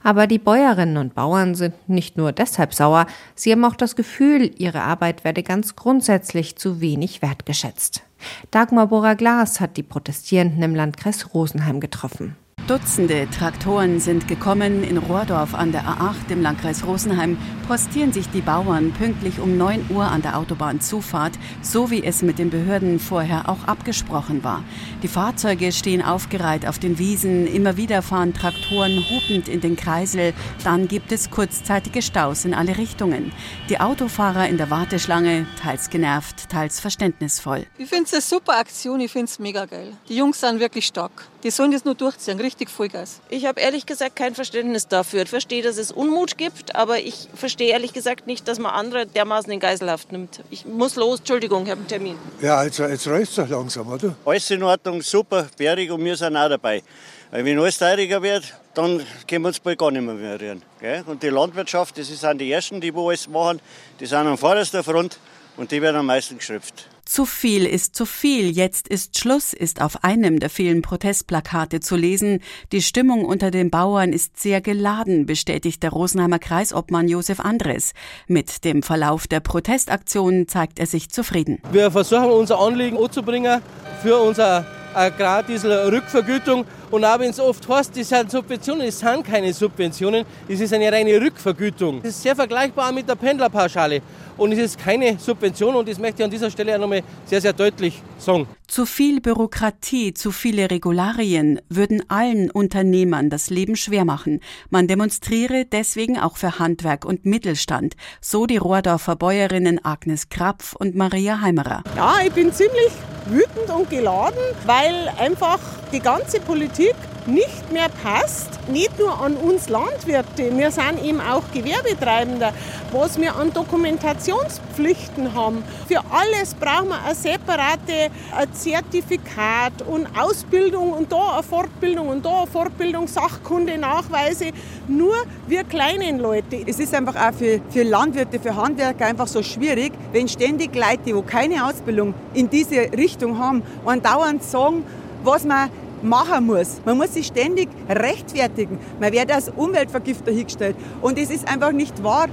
Aber 0.01 0.25
die 0.25 0.39
Bäuerinnen 0.39 0.97
und 0.97 1.13
Bauern 1.13 1.53
sind 1.53 1.75
nicht 1.87 2.17
nur 2.17 2.31
deshalb 2.31 2.73
sauer, 2.73 3.05
sie 3.35 3.51
haben 3.51 3.63
auch 3.63 3.75
das 3.75 3.95
Gefühl, 3.95 4.49
ihre 4.57 4.81
Arbeit 4.81 5.23
werde 5.23 5.43
ganz 5.43 5.75
grundsätzlich 5.75 6.55
zu 6.55 6.81
wenig 6.81 7.21
wertgeschätzt. 7.21 8.01
Dagmar 8.49 8.87
Bora-Glas 8.87 9.59
hat 9.59 9.77
die 9.77 9.83
Protestierenden 9.83 10.63
im 10.63 10.73
Landkreis 10.73 11.35
Rosenheim 11.35 11.79
getroffen. 11.79 12.35
Dutzende 12.71 13.27
Traktoren 13.29 13.99
sind 13.99 14.29
gekommen. 14.29 14.85
In 14.85 14.97
Rohrdorf 14.97 15.55
an 15.55 15.73
der 15.73 15.83
A8 15.83 16.31
im 16.31 16.41
Landkreis 16.41 16.85
Rosenheim 16.85 17.37
postieren 17.67 18.13
sich 18.13 18.29
die 18.29 18.39
Bauern 18.39 18.93
pünktlich 18.93 19.39
um 19.39 19.57
9 19.57 19.87
Uhr 19.89 20.05
an 20.05 20.21
der 20.21 20.37
Autobahnzufahrt, 20.37 21.33
so 21.61 21.91
wie 21.91 22.01
es 22.01 22.21
mit 22.21 22.39
den 22.39 22.49
Behörden 22.49 23.01
vorher 23.01 23.49
auch 23.49 23.65
abgesprochen 23.65 24.45
war. 24.45 24.63
Die 25.03 25.09
Fahrzeuge 25.09 25.73
stehen 25.73 26.01
aufgereiht 26.01 26.65
auf 26.65 26.79
den 26.79 26.97
Wiesen. 26.97 27.45
Immer 27.45 27.75
wieder 27.75 28.01
fahren 28.01 28.33
Traktoren 28.33 29.03
hupend 29.09 29.49
in 29.49 29.59
den 29.59 29.75
Kreisel. 29.75 30.33
Dann 30.63 30.87
gibt 30.87 31.11
es 31.11 31.29
kurzzeitige 31.29 32.01
Staus 32.01 32.45
in 32.45 32.53
alle 32.53 32.77
Richtungen. 32.77 33.33
Die 33.67 33.81
Autofahrer 33.81 34.47
in 34.47 34.55
der 34.55 34.69
Warteschlange, 34.69 35.45
teils 35.61 35.89
genervt, 35.89 36.47
teils 36.47 36.79
verständnisvoll. 36.79 37.65
Ich 37.77 37.89
finde 37.89 38.05
es 38.05 38.13
eine 38.13 38.21
super 38.21 38.57
Aktion. 38.57 39.01
Ich 39.01 39.11
finde 39.11 39.25
es 39.25 39.39
mega 39.39 39.65
geil. 39.65 39.91
Die 40.07 40.15
Jungs 40.15 40.39
sind 40.39 40.61
wirklich 40.61 40.85
stark. 40.85 41.27
Die 41.43 41.49
sollen 41.49 41.71
das 41.71 41.85
nur 41.85 41.95
durchziehen, 41.95 42.39
richtig 42.39 42.60
Vollgas. 42.69 43.21
Ich 43.29 43.45
habe 43.45 43.59
ehrlich 43.59 43.85
gesagt 43.85 44.15
kein 44.15 44.35
Verständnis 44.35 44.87
dafür. 44.87 45.23
Ich 45.23 45.29
verstehe, 45.29 45.63
dass 45.63 45.77
es 45.77 45.91
Unmut 45.91 46.37
gibt, 46.37 46.75
aber 46.75 46.99
ich 46.99 47.27
verstehe 47.33 47.71
ehrlich 47.71 47.93
gesagt 47.93 48.27
nicht, 48.27 48.47
dass 48.47 48.59
man 48.59 48.71
andere 48.71 49.05
dermaßen 49.05 49.51
in 49.51 49.59
Geiselhaft 49.59 50.11
nimmt. 50.11 50.41
Ich 50.49 50.65
muss 50.65 50.95
los, 50.95 51.19
Entschuldigung, 51.19 51.63
ich 51.63 51.71
habe 51.71 51.79
einen 51.79 51.87
Termin. 51.87 52.17
Ja, 52.41 52.57
also 52.57 52.85
jetzt 52.85 53.07
reißt 53.07 53.29
es 53.29 53.35
doch 53.35 53.49
langsam, 53.49 53.87
oder? 53.87 54.15
Alles 54.25 54.49
in 54.51 54.63
Ordnung, 54.63 55.01
super, 55.01 55.47
bärig 55.57 55.91
und 55.91 56.03
wir 56.03 56.15
sind 56.15 56.37
auch 56.37 56.49
dabei. 56.49 56.83
Weil 57.31 57.45
wenn 57.45 57.59
alles 57.59 57.77
teurer 57.77 58.21
wird, 58.21 58.43
dann 58.73 59.05
können 59.27 59.43
wir 59.43 59.47
uns 59.47 59.59
bald 59.59 59.79
gar 59.79 59.89
nicht 59.91 60.01
mehr, 60.01 60.13
mehr 60.13 60.39
rühren. 60.39 60.61
Gell? 60.79 61.03
Und 61.05 61.23
die 61.23 61.29
Landwirtschaft, 61.29 61.97
das 61.97 62.07
sind 62.07 62.39
die 62.39 62.51
Ersten, 62.51 62.81
die 62.81 62.93
alles 62.93 63.27
machen, 63.27 63.61
die 63.99 64.05
sind 64.05 64.27
an 64.27 64.37
vorderster 64.37 64.83
Front 64.83 65.17
und 65.57 65.71
die 65.71 65.81
werden 65.81 65.97
am 65.97 66.05
meisten 66.05 66.37
geschrifft. 66.37 66.87
Zu 67.11 67.25
viel 67.25 67.65
ist 67.65 67.93
zu 67.93 68.05
viel, 68.05 68.51
jetzt 68.51 68.87
ist 68.87 69.19
Schluss, 69.19 69.51
ist 69.51 69.81
auf 69.81 70.05
einem 70.05 70.39
der 70.39 70.49
vielen 70.49 70.81
Protestplakate 70.81 71.81
zu 71.81 71.97
lesen. 71.97 72.39
Die 72.71 72.81
Stimmung 72.81 73.25
unter 73.25 73.51
den 73.51 73.69
Bauern 73.69 74.13
ist 74.13 74.39
sehr 74.39 74.61
geladen, 74.61 75.25
bestätigt 75.25 75.83
der 75.83 75.89
Rosenheimer 75.89 76.39
Kreisobmann 76.39 77.09
Josef 77.09 77.41
Andres. 77.41 77.91
Mit 78.27 78.63
dem 78.63 78.81
Verlauf 78.81 79.27
der 79.27 79.41
Protestaktion 79.41 80.47
zeigt 80.47 80.79
er 80.79 80.85
sich 80.85 81.09
zufrieden. 81.09 81.61
Wir 81.73 81.91
versuchen 81.91 82.31
unser 82.31 82.61
Anliegen 82.61 82.97
anzubringen 82.97 83.61
für 84.01 84.15
unser 84.15 84.65
Agrardiesel-Rückvergütung. 84.93 86.63
Und 86.91 87.05
auch 87.05 87.19
wenn 87.19 87.29
es 87.29 87.39
oft 87.39 87.67
heißt, 87.69 87.97
das 87.97 88.09
sind 88.09 88.29
Subventionen, 88.29 88.85
es 88.85 88.99
sind 88.99 89.23
keine 89.23 89.53
Subventionen, 89.53 90.25
es 90.49 90.59
ist 90.59 90.73
eine 90.73 90.91
reine 90.91 91.21
Rückvergütung. 91.21 92.01
Das 92.01 92.11
ist 92.11 92.21
sehr 92.21 92.35
vergleichbar 92.35 92.91
mit 92.91 93.07
der 93.07 93.15
Pendlerpauschale. 93.15 94.01
Und 94.37 94.51
es 94.51 94.59
ist 94.59 94.77
keine 94.77 95.17
Subvention 95.17 95.75
und 95.75 95.87
das 95.87 95.99
möchte 95.99 96.21
ich 96.21 96.25
an 96.25 96.31
dieser 96.31 96.51
Stelle 96.51 96.75
auch 96.75 96.79
nochmal 96.79 97.01
sehr, 97.25 97.39
sehr 97.39 97.53
deutlich 97.53 98.01
sagen. 98.17 98.45
Zu 98.67 98.85
viel 98.85 99.21
Bürokratie, 99.21 100.13
zu 100.13 100.31
viele 100.31 100.69
Regularien 100.69 101.61
würden 101.69 102.03
allen 102.09 102.51
Unternehmern 102.51 103.29
das 103.29 103.49
Leben 103.49 103.77
schwer 103.77 104.03
machen. 104.03 104.41
Man 104.69 104.87
demonstriere 104.87 105.65
deswegen 105.65 106.19
auch 106.19 106.35
für 106.35 106.59
Handwerk 106.59 107.05
und 107.05 107.25
Mittelstand, 107.25 107.95
so 108.19 108.45
die 108.47 108.57
Rohrdorfer 108.57 109.15
Bäuerinnen 109.15 109.85
Agnes 109.85 110.27
Krapf 110.27 110.75
und 110.75 110.95
Maria 110.95 111.39
Heimerer. 111.39 111.83
Ja, 111.95 112.15
ich 112.25 112.33
bin 112.33 112.51
ziemlich 112.51 112.91
wütend 113.27 113.69
und 113.69 113.89
geladen, 113.89 114.39
weil 114.65 115.09
einfach 115.19 115.59
die 115.91 115.99
ganze 115.99 116.39
Politik 116.39 116.95
nicht 117.25 117.71
mehr 117.71 117.87
passt. 118.03 118.49
Nicht 118.69 118.97
nur 118.99 119.19
an 119.21 119.35
uns 119.35 119.69
Landwirte, 119.69 120.55
wir 120.57 120.71
sind 120.71 121.03
eben 121.03 121.19
auch 121.19 121.43
Gewerbetreibende, 121.53 122.53
was 122.91 123.19
wir 123.19 123.35
an 123.35 123.53
Dokumentationspflichten 123.53 125.33
haben. 125.33 125.63
Für 125.87 125.99
alles 126.11 126.53
brauchen 126.55 126.89
wir 126.89 127.01
ein 127.03 127.15
separate 127.15 128.11
ein 128.35 128.53
Zertifikat 128.53 129.81
und 129.87 130.07
Ausbildung 130.17 130.93
und 130.93 131.11
da 131.11 131.33
eine 131.33 131.43
Fortbildung 131.43 132.07
und 132.07 132.25
da 132.25 132.39
eine 132.39 132.47
Fortbildung, 132.47 133.07
Sachkunde, 133.07 133.77
Nachweise. 133.77 134.51
Nur 134.87 135.15
wir 135.47 135.63
kleinen 135.63 136.19
Leute. 136.19 136.63
Es 136.65 136.79
ist 136.79 136.93
einfach 136.93 137.15
auch 137.15 137.33
für, 137.33 137.59
für 137.69 137.83
Landwirte, 137.83 138.39
für 138.39 138.55
Handwerker 138.55 139.05
einfach 139.05 139.27
so 139.27 139.43
schwierig, 139.43 139.93
wenn 140.11 140.27
ständig 140.27 140.75
Leute, 140.75 141.13
die 141.13 141.21
keine 141.23 141.65
Ausbildung 141.65 142.13
in 142.33 142.49
diese 142.49 142.91
Richtung 142.93 143.37
haben, 143.37 143.63
und 143.85 144.05
dauernd 144.05 144.43
sagen, 144.43 144.83
was 145.23 145.45
man 145.45 145.69
machen 146.03 146.45
muss. 146.45 146.81
Man 146.85 146.97
muss 146.97 147.13
sich 147.13 147.27
ständig 147.27 147.69
rechtfertigen. 147.89 148.79
Man 148.99 149.11
wird 149.11 149.31
als 149.31 149.49
Umweltvergifter 149.49 150.31
hingestellt. 150.31 150.75
Und 151.01 151.17
es 151.17 151.29
ist 151.29 151.47
einfach 151.47 151.71
nicht 151.71 152.03
wahr. 152.03 152.27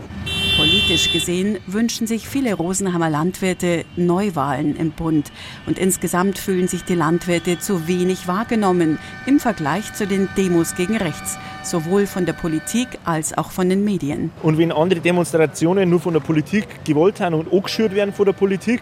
Politisch 0.56 1.12
gesehen 1.12 1.58
wünschen 1.66 2.06
sich 2.06 2.28
viele 2.28 2.54
Rosenheimer 2.54 3.10
Landwirte 3.10 3.84
Neuwahlen 3.96 4.76
im 4.76 4.90
Bund. 4.90 5.30
Und 5.66 5.78
insgesamt 5.78 6.38
fühlen 6.38 6.66
sich 6.66 6.84
die 6.84 6.94
Landwirte 6.94 7.58
zu 7.58 7.86
wenig 7.86 8.26
wahrgenommen 8.26 8.98
im 9.26 9.38
Vergleich 9.38 9.94
zu 9.94 10.06
den 10.06 10.28
Demos 10.36 10.74
gegen 10.74 10.96
rechts. 10.96 11.38
Sowohl 11.62 12.06
von 12.06 12.26
der 12.26 12.32
Politik 12.32 12.88
als 13.04 13.36
auch 13.36 13.50
von 13.50 13.68
den 13.68 13.84
Medien. 13.84 14.30
Und 14.42 14.58
wenn 14.58 14.72
andere 14.72 15.00
Demonstrationen 15.00 15.88
nur 15.88 16.00
von 16.00 16.14
der 16.14 16.20
Politik 16.20 16.66
gewollt 16.84 17.20
haben 17.20 17.34
und 17.34 17.52
angeschürt 17.52 17.94
werden 17.94 18.12
von 18.12 18.26
der 18.26 18.32
Politik, 18.32 18.80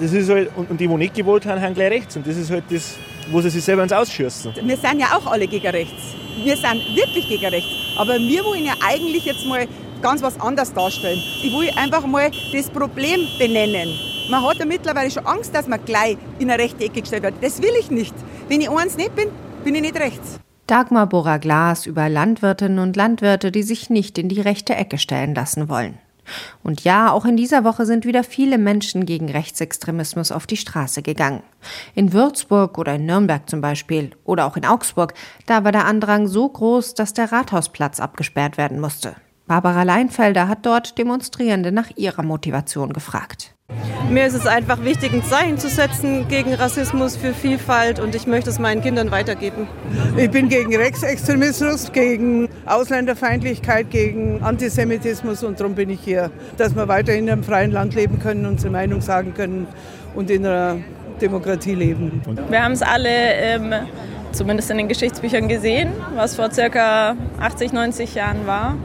das 0.00 0.12
ist 0.12 0.28
halt, 0.30 0.50
und 0.56 0.80
die, 0.80 0.88
die 0.88 0.94
nicht 0.94 1.14
gewollt 1.14 1.46
haben, 1.46 1.60
haben 1.60 1.74
gleich 1.74 1.90
rechts. 1.90 2.16
Und 2.16 2.26
das 2.26 2.36
ist 2.36 2.50
halt 2.50 2.64
das, 2.70 2.96
wo 3.30 3.40
sie 3.40 3.50
sich 3.50 3.64
selber 3.64 3.82
ins 3.82 3.92
Ausschießen. 3.92 4.54
Wir 4.62 4.76
sind 4.76 5.00
ja 5.00 5.16
auch 5.16 5.26
alle 5.26 5.46
gegen 5.46 5.66
rechts. 5.68 6.14
Wir 6.42 6.56
sind 6.56 6.82
wirklich 6.94 7.28
gegen 7.28 7.46
rechts. 7.46 7.70
Aber 7.96 8.18
wir 8.18 8.44
wollen 8.44 8.64
ja 8.64 8.74
eigentlich 8.84 9.24
jetzt 9.24 9.46
mal 9.46 9.66
ganz 10.02 10.22
was 10.22 10.38
anderes 10.40 10.72
darstellen. 10.72 11.20
Ich 11.42 11.52
will 11.52 11.70
einfach 11.76 12.06
mal 12.06 12.30
das 12.52 12.68
Problem 12.68 13.20
benennen. 13.38 13.88
Man 14.30 14.42
hat 14.42 14.56
ja 14.58 14.64
mittlerweile 14.64 15.10
schon 15.10 15.26
Angst, 15.26 15.54
dass 15.54 15.66
man 15.66 15.84
gleich 15.84 16.16
in 16.38 16.50
eine 16.50 16.62
rechte 16.62 16.84
Ecke 16.84 17.00
gestellt 17.00 17.22
wird. 17.22 17.34
Das 17.40 17.60
will 17.62 17.72
ich 17.78 17.90
nicht. 17.90 18.14
Wenn 18.48 18.60
ich 18.60 18.70
eins 18.70 18.96
nicht 18.96 19.14
bin, 19.14 19.28
bin 19.64 19.74
ich 19.74 19.82
nicht 19.82 19.98
rechts. 19.98 20.38
Dagmar 20.66 21.06
Bohrer-Glas 21.06 21.84
über 21.84 22.08
Landwirtinnen 22.08 22.78
und 22.78 22.96
Landwirte, 22.96 23.52
die 23.52 23.62
sich 23.62 23.90
nicht 23.90 24.16
in 24.16 24.30
die 24.30 24.40
rechte 24.40 24.74
Ecke 24.74 24.96
stellen 24.96 25.34
lassen 25.34 25.68
wollen. 25.68 25.98
Und 26.62 26.84
ja, 26.84 27.10
auch 27.10 27.24
in 27.24 27.36
dieser 27.36 27.64
Woche 27.64 27.86
sind 27.86 28.04
wieder 28.04 28.24
viele 28.24 28.58
Menschen 28.58 29.06
gegen 29.06 29.30
Rechtsextremismus 29.30 30.32
auf 30.32 30.46
die 30.46 30.56
Straße 30.56 31.02
gegangen. 31.02 31.42
In 31.94 32.12
Würzburg 32.12 32.78
oder 32.78 32.94
in 32.94 33.06
Nürnberg 33.06 33.48
zum 33.48 33.60
Beispiel 33.60 34.10
oder 34.24 34.46
auch 34.46 34.56
in 34.56 34.66
Augsburg, 34.66 35.14
da 35.46 35.64
war 35.64 35.72
der 35.72 35.86
Andrang 35.86 36.26
so 36.26 36.48
groß, 36.48 36.94
dass 36.94 37.14
der 37.14 37.32
Rathausplatz 37.32 38.00
abgesperrt 38.00 38.58
werden 38.58 38.80
musste. 38.80 39.16
Barbara 39.46 39.82
Leinfelder 39.82 40.48
hat 40.48 40.64
dort 40.64 40.96
Demonstrierende 40.96 41.70
nach 41.70 41.90
ihrer 41.96 42.22
Motivation 42.22 42.92
gefragt. 42.92 43.53
Mir 44.10 44.26
ist 44.26 44.34
es 44.34 44.46
einfach 44.46 44.84
wichtig, 44.84 45.12
ein 45.14 45.24
Zeichen 45.24 45.56
zu 45.56 45.68
setzen 45.68 46.28
gegen 46.28 46.52
Rassismus, 46.52 47.16
für 47.16 47.32
Vielfalt 47.32 47.98
und 47.98 48.14
ich 48.14 48.26
möchte 48.26 48.50
es 48.50 48.58
meinen 48.58 48.82
Kindern 48.82 49.10
weitergeben. 49.10 49.66
Ich 50.16 50.30
bin 50.30 50.50
gegen 50.50 50.76
Rechtsextremismus, 50.76 51.90
gegen 51.90 52.50
Ausländerfeindlichkeit, 52.66 53.90
gegen 53.90 54.42
Antisemitismus 54.42 55.42
und 55.42 55.58
darum 55.58 55.74
bin 55.74 55.88
ich 55.88 56.00
hier, 56.00 56.30
dass 56.58 56.76
wir 56.76 56.86
weiterhin 56.88 57.24
in 57.24 57.32
einem 57.32 57.44
freien 57.44 57.72
Land 57.72 57.94
leben 57.94 58.18
können, 58.18 58.44
unsere 58.44 58.70
Meinung 58.70 59.00
sagen 59.00 59.32
können 59.32 59.66
und 60.14 60.30
in 60.30 60.44
einer 60.44 60.76
Demokratie 61.22 61.74
leben. 61.74 62.20
Wir 62.50 62.62
haben 62.62 62.72
es 62.72 62.82
alle, 62.82 63.08
ähm, 63.08 63.72
zumindest 64.32 64.70
in 64.70 64.76
den 64.76 64.88
Geschichtsbüchern 64.88 65.48
gesehen, 65.48 65.90
was 66.14 66.36
vor 66.36 66.50
circa 66.50 67.16
80, 67.40 67.72
90 67.72 68.14
Jahren 68.14 68.46
war. 68.46 68.76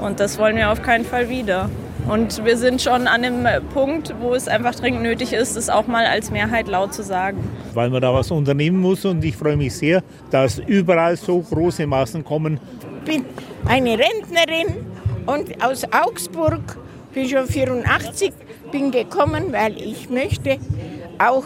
Und 0.00 0.18
das 0.18 0.38
wollen 0.38 0.56
wir 0.56 0.70
auf 0.70 0.82
keinen 0.82 1.04
Fall 1.04 1.28
wieder. 1.28 1.70
Und 2.06 2.44
wir 2.44 2.56
sind 2.56 2.80
schon 2.80 3.06
an 3.06 3.22
dem 3.22 3.46
Punkt, 3.74 4.14
wo 4.20 4.34
es 4.34 4.48
einfach 4.48 4.74
dringend 4.74 5.02
nötig 5.02 5.32
ist, 5.32 5.56
es 5.56 5.68
auch 5.68 5.86
mal 5.86 6.06
als 6.06 6.30
Mehrheit 6.30 6.68
laut 6.68 6.94
zu 6.94 7.02
sagen. 7.02 7.38
Weil 7.74 7.90
man 7.90 8.00
da 8.00 8.14
was 8.14 8.30
unternehmen 8.30 8.80
muss 8.80 9.04
und 9.04 9.22
ich 9.24 9.36
freue 9.36 9.56
mich 9.56 9.74
sehr, 9.74 10.02
dass 10.30 10.58
überall 10.58 11.16
so 11.16 11.40
große 11.40 11.86
Massen 11.86 12.24
kommen. 12.24 12.60
Ich 13.04 13.14
bin 13.14 13.24
eine 13.66 13.98
Rentnerin 13.98 14.86
und 15.26 15.62
aus 15.62 15.84
Augsburg, 15.92 16.78
bin 17.12 17.28
schon 17.28 17.46
84, 17.46 18.32
bin 18.72 18.90
gekommen, 18.90 19.52
weil 19.52 19.76
ich 19.76 20.08
möchte 20.08 20.58
auch 21.18 21.44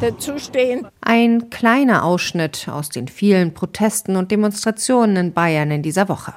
dazustehen. 0.00 0.86
Ein 1.00 1.50
kleiner 1.50 2.04
Ausschnitt 2.04 2.68
aus 2.68 2.88
den 2.88 3.08
vielen 3.08 3.54
Protesten 3.54 4.16
und 4.16 4.30
Demonstrationen 4.30 5.16
in 5.16 5.32
Bayern 5.32 5.70
in 5.70 5.82
dieser 5.82 6.08
Woche. 6.08 6.34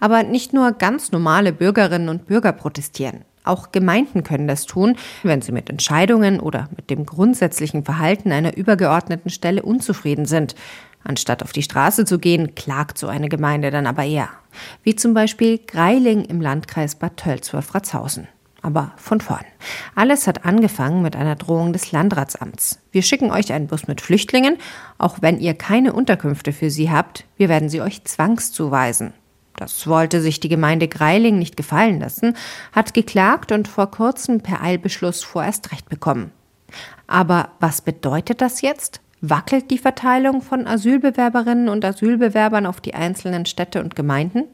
Aber 0.00 0.22
nicht 0.22 0.52
nur 0.52 0.72
ganz 0.72 1.12
normale 1.12 1.52
Bürgerinnen 1.52 2.08
und 2.08 2.26
Bürger 2.26 2.52
protestieren. 2.52 3.24
Auch 3.44 3.72
Gemeinden 3.72 4.22
können 4.22 4.48
das 4.48 4.66
tun, 4.66 4.96
wenn 5.22 5.40
sie 5.40 5.52
mit 5.52 5.70
Entscheidungen 5.70 6.40
oder 6.40 6.68
mit 6.76 6.90
dem 6.90 7.06
grundsätzlichen 7.06 7.84
Verhalten 7.84 8.32
einer 8.32 8.56
übergeordneten 8.56 9.30
Stelle 9.30 9.62
unzufrieden 9.62 10.26
sind. 10.26 10.54
Anstatt 11.02 11.42
auf 11.42 11.52
die 11.52 11.62
Straße 11.62 12.04
zu 12.04 12.18
gehen, 12.18 12.54
klagt 12.54 12.98
so 12.98 13.08
eine 13.08 13.30
Gemeinde 13.30 13.70
dann 13.70 13.86
aber 13.86 14.04
eher. 14.04 14.28
Wie 14.82 14.94
zum 14.94 15.14
Beispiel 15.14 15.58
Greiling 15.58 16.24
im 16.24 16.40
Landkreis 16.40 16.96
Bad 16.96 17.16
Tölz-Wolfratshausen. 17.16 18.28
Aber 18.62 18.92
von 18.96 19.22
vorn. 19.22 19.46
Alles 19.94 20.26
hat 20.26 20.44
angefangen 20.44 21.00
mit 21.00 21.16
einer 21.16 21.34
Drohung 21.34 21.72
des 21.72 21.92
Landratsamts. 21.92 22.78
Wir 22.92 23.02
schicken 23.02 23.30
euch 23.30 23.54
einen 23.54 23.68
Bus 23.68 23.88
mit 23.88 24.02
Flüchtlingen, 24.02 24.58
auch 24.98 25.22
wenn 25.22 25.40
ihr 25.40 25.54
keine 25.54 25.94
Unterkünfte 25.94 26.52
für 26.52 26.70
sie 26.70 26.90
habt, 26.90 27.24
wir 27.38 27.48
werden 27.48 27.70
sie 27.70 27.80
euch 27.80 28.04
zwangszuweisen. 28.04 29.14
Das 29.60 29.86
wollte 29.86 30.22
sich 30.22 30.40
die 30.40 30.48
Gemeinde 30.48 30.88
Greiling 30.88 31.38
nicht 31.38 31.54
gefallen 31.54 32.00
lassen, 32.00 32.34
hat 32.72 32.94
geklagt 32.94 33.52
und 33.52 33.68
vor 33.68 33.90
kurzem 33.90 34.40
per 34.40 34.62
Eilbeschluss 34.62 35.22
vorerst 35.22 35.70
Recht 35.70 35.90
bekommen. 35.90 36.32
Aber 37.06 37.50
was 37.60 37.82
bedeutet 37.82 38.40
das 38.40 38.62
jetzt? 38.62 39.02
Wackelt 39.20 39.70
die 39.70 39.76
Verteilung 39.76 40.40
von 40.40 40.66
Asylbewerberinnen 40.66 41.68
und 41.68 41.84
Asylbewerbern 41.84 42.64
auf 42.64 42.80
die 42.80 42.94
einzelnen 42.94 43.44
Städte 43.44 43.82
und 43.82 43.94
Gemeinden? 43.94 44.44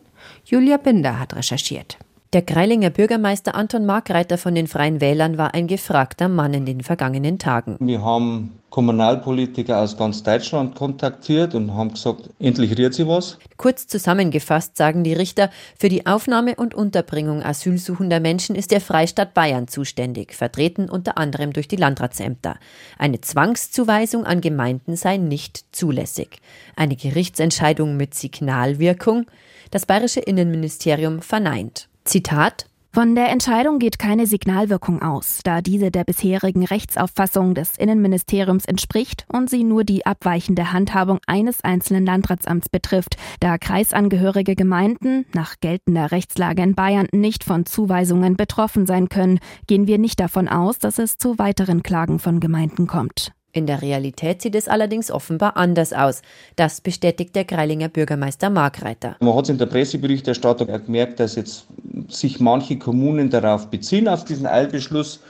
Julia 0.45 0.77
Binder 0.77 1.21
hat 1.21 1.37
recherchiert. 1.37 1.99
Der 2.37 2.43
Greilinger 2.43 2.91
Bürgermeister 2.91 3.55
Anton 3.55 3.87
Markreiter 3.87 4.37
von 4.37 4.55
den 4.55 4.67
Freien 4.67 5.01
Wählern 5.01 5.39
war 5.39 5.55
ein 5.55 5.69
gefragter 5.69 6.29
Mann 6.29 6.53
in 6.53 6.67
den 6.67 6.83
vergangenen 6.83 7.39
Tagen. 7.39 7.79
Wir 7.81 8.03
haben 8.03 8.59
Kommunalpolitiker 8.69 9.79
aus 9.79 9.97
ganz 9.97 10.23
Deutschland 10.23 10.75
kontaktiert 10.75 11.55
und 11.55 11.73
haben 11.73 11.93
gesagt, 11.93 12.29
endlich 12.39 12.77
rührt 12.77 12.93
sie 12.93 13.09
was. 13.09 13.39
Kurz 13.57 13.87
zusammengefasst 13.87 14.77
sagen 14.77 15.03
die 15.03 15.15
Richter, 15.15 15.49
für 15.79 15.89
die 15.89 16.05
Aufnahme 16.05 16.57
und 16.57 16.75
Unterbringung 16.75 17.43
asylsuchender 17.43 18.21
Menschen 18.21 18.55
ist 18.55 18.71
der 18.71 18.83
Freistaat 18.83 19.33
Bayern 19.33 19.67
zuständig, 19.67 20.35
vertreten 20.35 20.91
unter 20.91 21.17
anderem 21.17 21.55
durch 21.55 21.69
die 21.69 21.77
Landratsämter. 21.77 22.57
Eine 22.99 23.23
Zwangszuweisung 23.23 24.27
an 24.27 24.43
Gemeinden 24.43 24.97
sei 24.97 25.17
nicht 25.17 25.75
zulässig. 25.75 26.43
Eine 26.77 26.97
Gerichtsentscheidung 26.97 27.97
mit 27.97 28.13
Signalwirkung? 28.13 29.25
Das 29.71 29.87
bayerische 29.87 30.21
Innenministerium 30.21 31.23
verneint. 31.23 31.89
Zitat 32.07 32.67
von 32.93 33.15
der 33.15 33.29
Entscheidung 33.29 33.79
geht 33.79 33.99
keine 33.99 34.27
Signalwirkung 34.27 35.03
aus, 35.03 35.41
da 35.45 35.61
diese 35.61 35.91
der 35.91 36.05
bisherigen 36.05 36.65
Rechtsauffassung 36.65 37.55
des 37.55 37.77
Innenministeriums 37.77 38.65
entspricht 38.65 39.27
und 39.31 39.51
sie 39.51 39.65
nur 39.65 39.85
die 39.85 40.07
abweichende 40.07 40.73
Handhabung 40.73 41.19
eines 41.27 41.63
einzelnen 41.63 42.07
Landratsamts 42.07 42.71
betrifft, 42.71 43.19
da 43.41 43.59
kreisangehörige 43.59 44.57
Gemeinden 44.57 45.27
nach 45.35 45.57
geltender 45.61 46.11
Rechtslage 46.11 46.63
in 46.63 46.75
Bayern 46.75 47.09
nicht 47.13 47.45
von 47.45 47.67
Zuweisungen 47.67 48.35
betroffen 48.35 48.87
sein 48.87 49.11
können, 49.11 49.41
gehen 49.67 49.87
wir 49.87 49.99
nicht 49.99 50.19
davon 50.19 50.49
aus, 50.49 50.79
dass 50.79 50.99
es 50.99 51.19
zu 51.19 51.39
weiteren 51.39 51.83
Klagen 51.83 52.19
von 52.19 52.41
Gemeinden 52.41 52.87
kommt. 52.87 53.36
In 53.57 53.65
der 53.65 53.81
Realität 53.81 54.43
sieht 54.43 54.55
es 54.55 54.69
allerdings 54.69 55.11
offenbar 55.11 55.57
anders 55.57 55.95
aus. 55.95 56.21
Das 56.57 56.83
bestätigt 56.83 57.35
der 57.35 57.47
Greilinger 57.47 57.89
Bürgermeister 57.89 58.51
Markreiter. 58.51 59.17
Man 59.21 59.35
hat 59.35 59.49
in 59.49 59.57
der 59.57 59.65
Presseberichterstattung 59.65 60.67
gemerkt, 60.67 61.21
dass 61.21 61.37
jetzt 61.37 61.65
sich 62.09 62.39
manche 62.39 62.79
Kommunen 62.79 63.31
darauf 63.31 63.69
beziehen, 63.71 64.09
auf 64.09 64.27
diesen 64.27 64.47
Eilbeschluss, 64.47 65.21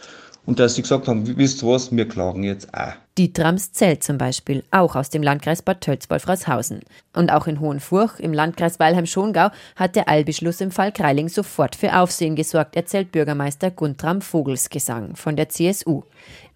und 0.44 0.60
dass 0.60 0.76
sie 0.76 0.82
gesagt 0.82 1.08
haben, 1.08 1.36
wisst 1.36 1.66
was, 1.66 1.94
wir 1.94 2.06
klagen 2.06 2.44
jetzt 2.44 2.72
auch. 2.72 2.92
Die 3.18 3.32
Tramszell 3.32 3.98
zum 3.98 4.16
Beispiel, 4.16 4.62
auch 4.70 4.94
aus 4.94 5.10
dem 5.10 5.22
Landkreis 5.22 5.62
Bad 5.62 5.80
Tölz-Wolfratshausen. 5.80 6.80
Und 7.14 7.32
auch 7.32 7.46
in 7.46 7.60
Hohenfurch 7.60 8.20
im 8.20 8.32
Landkreis 8.32 8.78
Weilheim-Schongau 8.78 9.50
hat 9.74 9.96
der 9.96 10.08
Eilbeschluss 10.08 10.60
im 10.60 10.70
Fall 10.70 10.92
Kreiling 10.92 11.28
sofort 11.28 11.74
für 11.74 11.98
Aufsehen 11.98 12.36
gesorgt, 12.36 12.76
erzählt 12.76 13.10
Bürgermeister 13.10 13.70
Guntram 13.70 14.20
Vogelsgesang 14.20 15.16
von 15.16 15.34
der 15.34 15.48
CSU. 15.48 16.04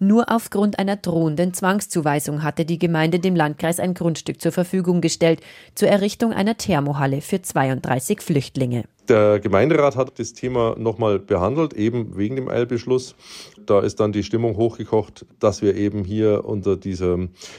Nur 0.02 0.30
aufgrund 0.30 0.78
einer 0.78 0.96
drohenden 0.96 1.52
Zwangszuweisung 1.52 2.42
hatte 2.42 2.64
die 2.64 2.78
Gemeinde 2.78 3.18
dem 3.18 3.36
Landkreis 3.36 3.78
ein 3.78 3.92
Grundstück 3.92 4.40
zur 4.40 4.50
Verfügung 4.50 5.02
gestellt 5.02 5.42
zur 5.74 5.88
Errichtung 5.88 6.32
einer 6.32 6.56
Thermohalle 6.56 7.20
für 7.20 7.42
32 7.42 8.22
Flüchtlinge. 8.22 8.84
Der 9.10 9.40
Gemeinderat 9.40 9.96
hat 9.96 10.18
das 10.18 10.32
Thema 10.32 10.74
nochmal 10.78 11.18
behandelt, 11.18 11.74
eben 11.74 12.16
wegen 12.16 12.36
dem 12.36 12.48
Eilbeschluss. 12.48 13.14
Da 13.66 13.80
ist 13.80 14.00
dann 14.00 14.12
die 14.12 14.22
Stimmung 14.22 14.56
hochgekocht, 14.56 15.26
dass 15.38 15.60
wir 15.60 15.76
eben 15.76 16.02
hier 16.04 16.46
unter 16.46 16.78
dieser 16.78 17.18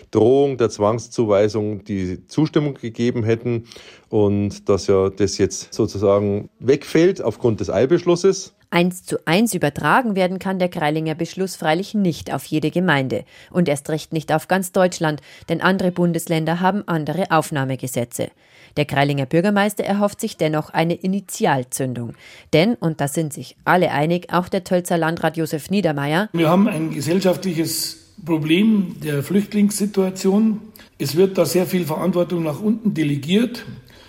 Drohung 0.09 0.57
der 0.57 0.71
Zwangszuweisung 0.71 1.83
die 1.83 2.25
Zustimmung 2.25 2.73
gegeben 2.73 3.23
hätten 3.23 3.65
und 4.09 4.67
dass 4.67 4.87
ja 4.87 5.11
das 5.11 5.37
jetzt 5.37 5.75
sozusagen 5.75 6.49
wegfällt 6.59 7.21
aufgrund 7.21 7.59
des 7.59 7.69
Eilbeschlusses. 7.69 8.55
Eins 8.73 9.03
zu 9.03 9.17
eins 9.25 9.53
übertragen 9.53 10.15
werden 10.15 10.39
kann 10.39 10.57
der 10.57 10.69
Kreilinger 10.69 11.13
Beschluss 11.13 11.57
freilich 11.57 11.93
nicht 11.93 12.33
auf 12.33 12.45
jede 12.45 12.71
Gemeinde 12.71 13.25
und 13.51 13.67
erst 13.67 13.89
recht 13.89 14.13
nicht 14.13 14.31
auf 14.31 14.47
ganz 14.47 14.71
Deutschland, 14.71 15.21
denn 15.49 15.59
andere 15.59 15.91
Bundesländer 15.91 16.61
haben 16.61 16.87
andere 16.87 17.31
Aufnahmegesetze. 17.31 18.29
Der 18.77 18.85
Kreilinger 18.85 19.25
Bürgermeister 19.25 19.83
erhofft 19.83 20.21
sich 20.21 20.37
dennoch 20.37 20.69
eine 20.69 20.93
Initialzündung. 20.93 22.13
Denn, 22.53 22.75
und 22.75 23.01
da 23.01 23.09
sind 23.09 23.33
sich 23.33 23.57
alle 23.65 23.91
einig, 23.91 24.31
auch 24.31 24.47
der 24.47 24.63
Tölzer 24.63 24.97
Landrat 24.97 25.35
Josef 25.35 25.69
Niedermeyer, 25.69 26.29
wir 26.31 26.49
haben 26.49 26.69
ein 26.69 26.91
gesellschaftliches 26.91 28.13
Problem 28.25 28.95
der 29.03 29.21
Flüchtlingssituation. 29.21 30.61
Es 30.97 31.17
wird 31.17 31.37
da 31.37 31.45
sehr 31.45 31.65
viel 31.65 31.83
Verantwortung 31.83 32.43
nach 32.43 32.61
unten 32.61 32.93
delegiert. 32.93 33.65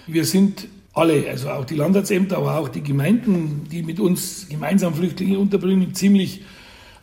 Wir 0.06 0.24
sind 0.24 0.68
alle, 0.94 1.28
also 1.28 1.50
auch 1.50 1.64
die 1.64 1.74
Landratsämter, 1.74 2.38
aber 2.38 2.58
auch 2.58 2.68
die 2.68 2.82
Gemeinden, 2.82 3.66
die 3.70 3.82
mit 3.82 3.98
uns 3.98 4.46
gemeinsam 4.48 4.94
Flüchtlinge 4.94 5.38
unterbringen, 5.38 5.94
ziemlich 5.94 6.42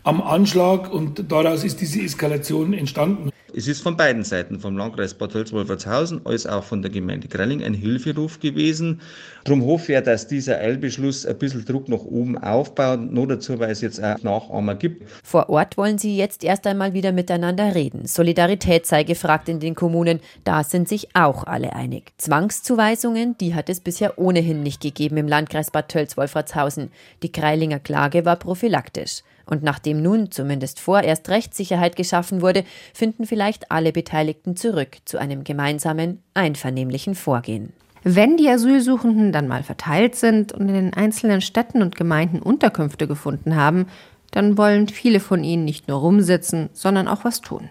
am 0.03 0.21
Anschlag 0.21 0.91
und 0.91 1.31
daraus 1.31 1.63
ist 1.63 1.81
diese 1.81 2.01
Eskalation 2.01 2.73
entstanden. 2.73 3.31
Es 3.59 3.67
ist 3.67 3.81
von 3.81 3.97
beiden 3.97 4.23
Seiten, 4.23 4.57
vom 4.57 4.77
Landkreis 4.77 5.13
Bad 5.13 5.33
Tölz-Wolfertshausen 5.33 6.25
als 6.25 6.47
auch 6.47 6.63
von 6.63 6.81
der 6.81 6.89
Gemeinde 6.89 7.27
Grelling 7.27 7.61
ein 7.61 7.73
Hilferuf 7.73 8.39
gewesen. 8.39 9.01
Darum 9.43 9.65
hoffe 9.65 9.95
ich, 9.95 10.01
dass 10.01 10.27
dieser 10.27 10.59
Eilbeschluss 10.59 11.25
ein 11.25 11.37
bisschen 11.37 11.65
Druck 11.65 11.89
nach 11.89 11.99
oben 11.99 12.37
aufbaut, 12.37 13.11
nur 13.11 13.27
dazu, 13.27 13.59
weil 13.59 13.71
es 13.71 13.81
jetzt 13.81 14.01
auch 14.01 14.23
Nachahmer 14.23 14.75
gibt. 14.75 15.03
Vor 15.25 15.49
Ort 15.49 15.75
wollen 15.75 15.97
sie 15.97 16.15
jetzt 16.15 16.45
erst 16.45 16.65
einmal 16.67 16.93
wieder 16.93 17.11
miteinander 17.11 17.75
reden. 17.75 18.07
Solidarität 18.07 18.85
sei 18.85 19.03
gefragt 19.03 19.49
in 19.49 19.59
den 19.59 19.75
Kommunen. 19.75 20.21
Da 20.45 20.63
sind 20.63 20.87
sich 20.87 21.13
auch 21.13 21.43
alle 21.43 21.73
einig. 21.73 22.13
Zwangszuweisungen, 22.15 23.37
die 23.39 23.55
hat 23.55 23.67
es 23.67 23.81
bisher 23.81 24.17
ohnehin 24.17 24.63
nicht 24.63 24.81
gegeben 24.81 25.17
im 25.17 25.27
Landkreis 25.27 25.69
Bad 25.69 25.89
Tölz-Wolfertshausen. 25.89 26.91
Die 27.23 27.31
Kreilinger 27.33 27.79
Klage 27.79 28.23
war 28.23 28.37
prophylaktisch. 28.37 29.23
Und 29.49 29.63
nachdem 29.63 30.01
nun 30.01 30.31
zumindest 30.31 30.79
vorerst 30.79 31.27
Rechtssicherheit 31.29 31.95
geschaffen 31.95 32.41
wurde, 32.41 32.63
finden 32.93 33.25
vielleicht 33.25 33.71
alle 33.71 33.91
Beteiligten 33.91 34.55
zurück 34.55 34.97
zu 35.05 35.17
einem 35.17 35.43
gemeinsamen, 35.43 36.21
einvernehmlichen 36.35 37.15
Vorgehen. 37.15 37.73
Wenn 38.03 38.37
die 38.37 38.47
Asylsuchenden 38.47 39.31
dann 39.31 39.47
mal 39.47 39.63
verteilt 39.63 40.15
sind 40.15 40.53
und 40.53 40.69
in 40.69 40.75
den 40.75 40.93
einzelnen 40.93 41.41
Städten 41.41 41.81
und 41.81 41.95
Gemeinden 41.95 42.41
Unterkünfte 42.41 43.07
gefunden 43.07 43.55
haben, 43.55 43.87
dann 44.31 44.57
wollen 44.57 44.87
viele 44.87 45.19
von 45.19 45.43
ihnen 45.43 45.65
nicht 45.65 45.87
nur 45.87 45.99
rumsitzen, 45.99 46.69
sondern 46.71 47.07
auch 47.07 47.25
was 47.25 47.41
tun. 47.41 47.69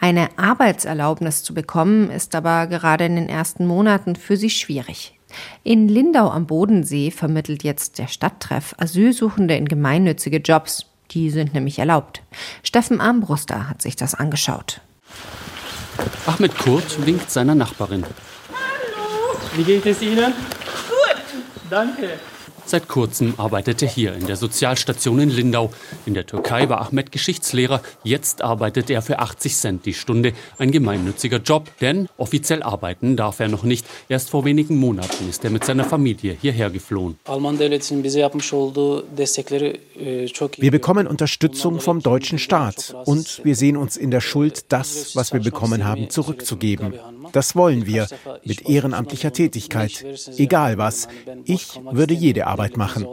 Eine 0.00 0.28
Arbeitserlaubnis 0.36 1.44
zu 1.44 1.54
bekommen, 1.54 2.10
ist 2.10 2.34
aber 2.34 2.66
gerade 2.66 3.04
in 3.04 3.14
den 3.14 3.28
ersten 3.28 3.66
Monaten 3.66 4.16
für 4.16 4.36
sie 4.36 4.50
schwierig. 4.50 5.16
In 5.62 5.86
Lindau 5.86 6.28
am 6.28 6.46
Bodensee 6.46 7.12
vermittelt 7.12 7.62
jetzt 7.62 7.98
der 7.98 8.08
Stadttreff 8.08 8.74
Asylsuchende 8.78 9.54
in 9.54 9.66
gemeinnützige 9.66 10.38
Jobs. 10.38 10.89
Die 11.10 11.30
sind 11.30 11.54
nämlich 11.54 11.78
erlaubt. 11.78 12.22
Steffen 12.62 13.00
Armbruster 13.00 13.68
hat 13.68 13.82
sich 13.82 13.96
das 13.96 14.14
angeschaut. 14.14 14.80
Ahmed 16.26 16.56
Kurt 16.56 17.04
winkt 17.04 17.30
seiner 17.30 17.54
Nachbarin. 17.54 18.04
Hallo. 18.04 19.38
Wie 19.56 19.64
geht 19.64 19.86
es 19.86 20.00
Ihnen? 20.02 20.32
Gut. 20.32 21.22
Danke. 21.68 22.20
Seit 22.70 22.86
kurzem 22.86 23.34
arbeitet 23.36 23.82
er 23.82 23.88
hier 23.88 24.14
in 24.14 24.28
der 24.28 24.36
Sozialstation 24.36 25.18
in 25.18 25.30
Lindau. 25.30 25.72
In 26.06 26.14
der 26.14 26.24
Türkei 26.24 26.68
war 26.68 26.80
Ahmed 26.80 27.10
Geschichtslehrer. 27.10 27.82
Jetzt 28.04 28.42
arbeitet 28.42 28.90
er 28.90 29.02
für 29.02 29.18
80 29.18 29.56
Cent 29.56 29.86
die 29.86 29.92
Stunde. 29.92 30.34
Ein 30.56 30.70
gemeinnütziger 30.70 31.38
Job, 31.38 31.68
denn 31.80 32.08
offiziell 32.16 32.62
arbeiten 32.62 33.16
darf 33.16 33.40
er 33.40 33.48
noch 33.48 33.64
nicht. 33.64 33.84
Erst 34.08 34.30
vor 34.30 34.44
wenigen 34.44 34.76
Monaten 34.76 35.28
ist 35.28 35.42
er 35.42 35.50
mit 35.50 35.64
seiner 35.64 35.82
Familie 35.82 36.36
hierher 36.40 36.70
geflohen. 36.70 37.18
Wir 40.56 40.70
bekommen 40.70 41.06
Unterstützung 41.08 41.80
vom 41.80 42.00
deutschen 42.00 42.38
Staat 42.38 42.94
und 43.04 43.40
wir 43.42 43.56
sehen 43.56 43.76
uns 43.76 43.96
in 43.96 44.12
der 44.12 44.20
Schuld, 44.20 44.66
das, 44.68 45.16
was 45.16 45.32
wir 45.32 45.40
bekommen 45.40 45.84
haben, 45.84 46.08
zurückzugeben. 46.08 46.94
Das 47.32 47.56
wollen 47.56 47.86
wir 47.86 48.06
mit 48.44 48.68
ehrenamtlicher 48.68 49.32
Tätigkeit. 49.32 50.04
Egal 50.36 50.78
was. 50.78 51.08
Ich 51.44 51.80
würde 51.90 52.14
jede 52.14 52.46
Arbeit 52.46 52.59
machen. 52.76 53.06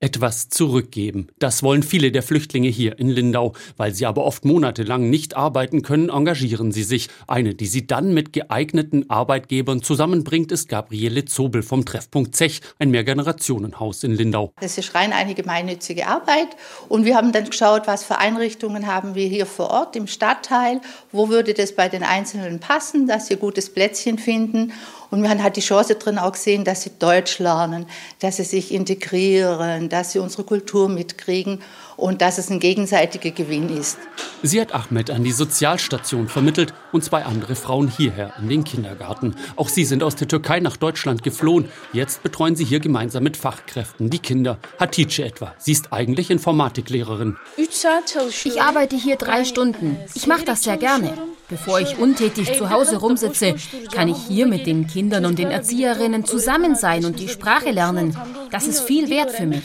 Etwas 0.00 0.48
zurückgeben. 0.50 1.28
Das 1.38 1.62
wollen 1.62 1.82
viele 1.82 2.12
der 2.12 2.22
Flüchtlinge 2.22 2.68
hier 2.68 2.98
in 2.98 3.08
Lindau. 3.08 3.54
Weil 3.78 3.94
sie 3.94 4.04
aber 4.04 4.24
oft 4.24 4.44
monatelang 4.44 5.08
nicht 5.08 5.34
arbeiten 5.34 5.80
können, 5.80 6.10
engagieren 6.10 6.72
sie 6.72 6.82
sich. 6.82 7.08
Eine, 7.26 7.54
die 7.54 7.66
sie 7.66 7.86
dann 7.86 8.12
mit 8.12 8.34
geeigneten 8.34 9.08
Arbeitgebern 9.08 9.82
zusammenbringt, 9.82 10.52
ist 10.52 10.68
Gabriele 10.68 11.24
Zobel 11.24 11.62
vom 11.62 11.86
Treffpunkt 11.86 12.36
Zech, 12.36 12.60
ein 12.78 12.90
Mehrgenerationenhaus 12.90 14.04
in 14.04 14.12
Lindau. 14.12 14.52
Das 14.60 14.76
ist 14.76 14.94
rein 14.94 15.12
eine 15.12 15.34
gemeinnützige 15.34 16.06
Arbeit. 16.06 16.48
Und 16.88 17.06
wir 17.06 17.16
haben 17.16 17.32
dann 17.32 17.48
geschaut, 17.48 17.86
was 17.86 18.04
für 18.04 18.18
Einrichtungen 18.18 18.86
haben 18.86 19.14
wir 19.14 19.26
hier 19.26 19.46
vor 19.46 19.70
Ort 19.70 19.96
im 19.96 20.06
Stadtteil. 20.06 20.82
Wo 21.12 21.30
würde 21.30 21.54
das 21.54 21.74
bei 21.74 21.88
den 21.88 22.02
Einzelnen 22.02 22.60
passen, 22.60 23.06
dass 23.06 23.28
sie 23.28 23.36
gutes 23.36 23.72
Plätzchen 23.72 24.18
finden. 24.18 24.72
Und 25.14 25.20
man 25.20 25.44
hat 25.44 25.54
die 25.54 25.60
Chance 25.60 25.94
drin 25.94 26.18
auch 26.18 26.32
gesehen, 26.32 26.64
dass 26.64 26.82
sie 26.82 26.90
Deutsch 26.98 27.38
lernen, 27.38 27.86
dass 28.18 28.38
sie 28.38 28.42
sich 28.42 28.74
integrieren, 28.74 29.88
dass 29.88 30.10
sie 30.10 30.18
unsere 30.18 30.42
Kultur 30.42 30.88
mitkriegen 30.88 31.62
und 31.96 32.20
dass 32.20 32.38
es 32.38 32.50
ein 32.50 32.60
gegenseitiger 32.60 33.30
Gewinn 33.30 33.68
ist. 33.68 33.98
Sie 34.42 34.60
hat 34.60 34.74
Ahmed 34.74 35.10
an 35.10 35.24
die 35.24 35.32
Sozialstation 35.32 36.28
vermittelt 36.28 36.74
und 36.92 37.02
zwei 37.02 37.24
andere 37.24 37.54
Frauen 37.54 37.88
hierher 37.88 38.32
in 38.40 38.48
den 38.48 38.64
Kindergarten. 38.64 39.36
Auch 39.56 39.68
sie 39.68 39.84
sind 39.84 40.02
aus 40.02 40.16
der 40.16 40.28
Türkei 40.28 40.60
nach 40.60 40.76
Deutschland 40.76 41.22
geflohen. 41.22 41.68
Jetzt 41.92 42.22
betreuen 42.22 42.56
sie 42.56 42.64
hier 42.64 42.80
gemeinsam 42.80 43.22
mit 43.22 43.36
Fachkräften 43.36 44.10
die 44.10 44.18
Kinder. 44.18 44.58
Hatice 44.78 45.20
etwa. 45.20 45.54
Sie 45.58 45.72
ist 45.72 45.92
eigentlich 45.92 46.30
Informatiklehrerin. 46.30 47.36
Ich 47.56 48.60
arbeite 48.60 48.96
hier 48.96 49.16
drei 49.16 49.44
Stunden. 49.44 49.96
Ich 50.14 50.26
mache 50.26 50.44
das 50.44 50.62
sehr 50.62 50.76
gerne. 50.76 51.14
Bevor 51.48 51.78
ich 51.78 51.98
untätig 51.98 52.52
zu 52.56 52.70
Hause 52.70 52.96
rumsitze, 52.96 53.54
kann 53.92 54.08
ich 54.08 54.16
hier 54.16 54.46
mit 54.46 54.66
den 54.66 54.86
Kindern 54.86 55.26
und 55.26 55.38
den 55.38 55.50
Erzieherinnen 55.50 56.24
zusammen 56.24 56.74
sein 56.74 57.04
und 57.04 57.20
die 57.20 57.28
Sprache 57.28 57.70
lernen. 57.70 58.16
Das 58.54 58.68
ist 58.68 58.82
viel 58.82 59.10
wert 59.10 59.32
für 59.32 59.46
mich. 59.46 59.64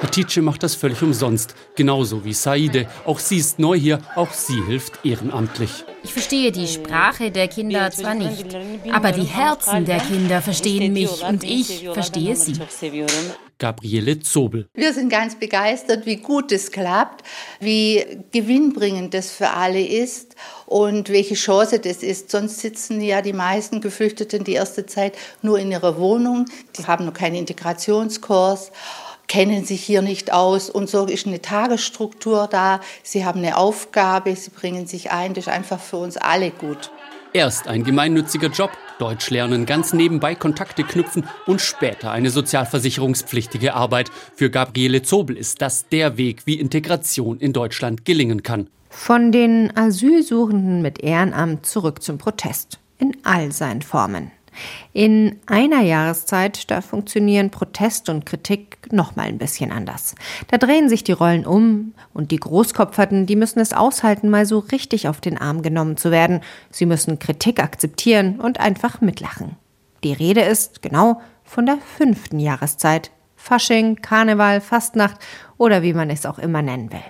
Hatice 0.00 0.40
macht 0.40 0.62
das 0.62 0.76
völlig 0.76 1.02
umsonst, 1.02 1.56
genauso 1.74 2.24
wie 2.24 2.32
Saide. 2.32 2.86
Auch 3.04 3.18
sie 3.18 3.38
ist 3.38 3.58
neu 3.58 3.76
hier, 3.76 3.98
auch 4.14 4.30
sie 4.30 4.62
hilft 4.68 5.04
ehrenamtlich. 5.04 5.84
Ich 6.04 6.12
verstehe 6.12 6.52
die 6.52 6.68
Sprache 6.68 7.32
der 7.32 7.48
Kinder 7.48 7.90
zwar 7.90 8.14
nicht, 8.14 8.56
aber 8.92 9.10
die 9.10 9.24
Herzen 9.24 9.84
der 9.84 9.98
Kinder 9.98 10.40
verstehen 10.40 10.92
mich 10.92 11.24
und 11.24 11.42
ich 11.42 11.88
verstehe 11.92 12.36
sie. 12.36 12.54
Gabriele 13.62 14.18
Zobel. 14.18 14.68
Wir 14.74 14.92
sind 14.92 15.08
ganz 15.08 15.36
begeistert, 15.36 16.04
wie 16.04 16.16
gut 16.16 16.50
es 16.50 16.72
klappt, 16.72 17.24
wie 17.60 18.04
gewinnbringend 18.32 19.14
das 19.14 19.30
für 19.30 19.50
alle 19.50 19.80
ist 19.80 20.34
und 20.66 21.10
welche 21.10 21.36
Chance 21.36 21.78
das 21.78 22.02
ist. 22.02 22.28
Sonst 22.32 22.58
sitzen 22.58 23.00
ja 23.00 23.22
die 23.22 23.32
meisten 23.32 23.80
Geflüchteten 23.80 24.42
die 24.42 24.54
erste 24.54 24.86
Zeit 24.86 25.16
nur 25.42 25.60
in 25.60 25.70
ihrer 25.70 25.96
Wohnung. 25.96 26.46
Die 26.76 26.84
haben 26.88 27.04
noch 27.04 27.14
keinen 27.14 27.36
Integrationskurs 27.36 28.72
kennen 29.28 29.64
sich 29.64 29.82
hier 29.82 30.02
nicht 30.02 30.30
aus 30.30 30.68
und 30.68 30.90
so 30.90 31.06
ist 31.06 31.26
eine 31.26 31.40
Tagesstruktur 31.40 32.48
da. 32.50 32.80
Sie 33.02 33.24
haben 33.24 33.38
eine 33.38 33.56
Aufgabe, 33.56 34.36
sie 34.36 34.50
bringen 34.50 34.86
sich 34.86 35.10
ein, 35.10 35.32
das 35.32 35.46
ist 35.46 35.52
einfach 35.52 35.80
für 35.80 35.96
uns 35.96 36.18
alle 36.18 36.50
gut. 36.50 36.90
Erst 37.34 37.66
ein 37.66 37.82
gemeinnütziger 37.82 38.48
Job, 38.48 38.72
Deutsch 38.98 39.30
lernen, 39.30 39.64
ganz 39.64 39.94
nebenbei 39.94 40.34
Kontakte 40.34 40.84
knüpfen 40.84 41.26
und 41.46 41.62
später 41.62 42.10
eine 42.10 42.28
sozialversicherungspflichtige 42.28 43.72
Arbeit. 43.72 44.10
Für 44.36 44.50
Gabriele 44.50 45.00
Zobel 45.00 45.38
ist 45.38 45.62
das 45.62 45.88
der 45.88 46.18
Weg, 46.18 46.42
wie 46.44 46.60
Integration 46.60 47.38
in 47.38 47.54
Deutschland 47.54 48.04
gelingen 48.04 48.42
kann. 48.42 48.68
Von 48.90 49.32
den 49.32 49.74
Asylsuchenden 49.74 50.82
mit 50.82 51.02
Ehrenamt 51.02 51.64
zurück 51.64 52.02
zum 52.02 52.18
Protest. 52.18 52.78
In 52.98 53.16
all 53.22 53.50
seinen 53.50 53.80
Formen. 53.80 54.30
In 54.92 55.40
einer 55.46 55.80
Jahreszeit, 55.80 56.70
da 56.70 56.80
funktionieren 56.80 57.50
Protest 57.50 58.08
und 58.08 58.26
Kritik 58.26 58.92
noch 58.92 59.16
mal 59.16 59.26
ein 59.26 59.38
bisschen 59.38 59.72
anders. 59.72 60.14
Da 60.48 60.58
drehen 60.58 60.88
sich 60.88 61.04
die 61.04 61.12
Rollen 61.12 61.46
um 61.46 61.94
und 62.12 62.30
die 62.30 62.36
Großkopferten, 62.36 63.26
die 63.26 63.36
müssen 63.36 63.60
es 63.60 63.72
aushalten, 63.72 64.30
mal 64.30 64.46
so 64.46 64.58
richtig 64.58 65.08
auf 65.08 65.20
den 65.20 65.38
Arm 65.38 65.62
genommen 65.62 65.96
zu 65.96 66.10
werden. 66.10 66.40
Sie 66.70 66.86
müssen 66.86 67.18
Kritik 67.18 67.62
akzeptieren 67.62 68.40
und 68.40 68.60
einfach 68.60 69.00
mitlachen. 69.00 69.56
Die 70.04 70.12
Rede 70.12 70.40
ist, 70.40 70.82
genau, 70.82 71.20
von 71.44 71.66
der 71.66 71.78
fünften 71.78 72.38
Jahreszeit. 72.38 73.10
Fasching, 73.42 73.96
Karneval, 73.96 74.60
Fastnacht 74.60 75.16
oder 75.58 75.82
wie 75.82 75.94
man 75.94 76.10
es 76.10 76.26
auch 76.26 76.38
immer 76.38 76.62
nennen 76.62 76.92
will. 76.92 77.02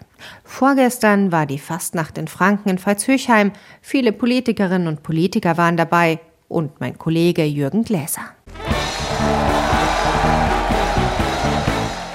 Vorgestern 0.44 1.30
war 1.30 1.44
die 1.44 1.58
Fastnacht 1.58 2.16
in 2.16 2.26
Franken 2.26 2.70
in 2.70 2.78
Pfalzhöchheim. 2.78 3.52
Viele 3.82 4.12
Politikerinnen 4.12 4.88
und 4.88 5.02
Politiker 5.02 5.58
waren 5.58 5.76
dabei, 5.76 6.20
und 6.52 6.80
mein 6.80 6.98
Kollege 6.98 7.44
Jürgen 7.44 7.84
Gläser. 7.84 8.22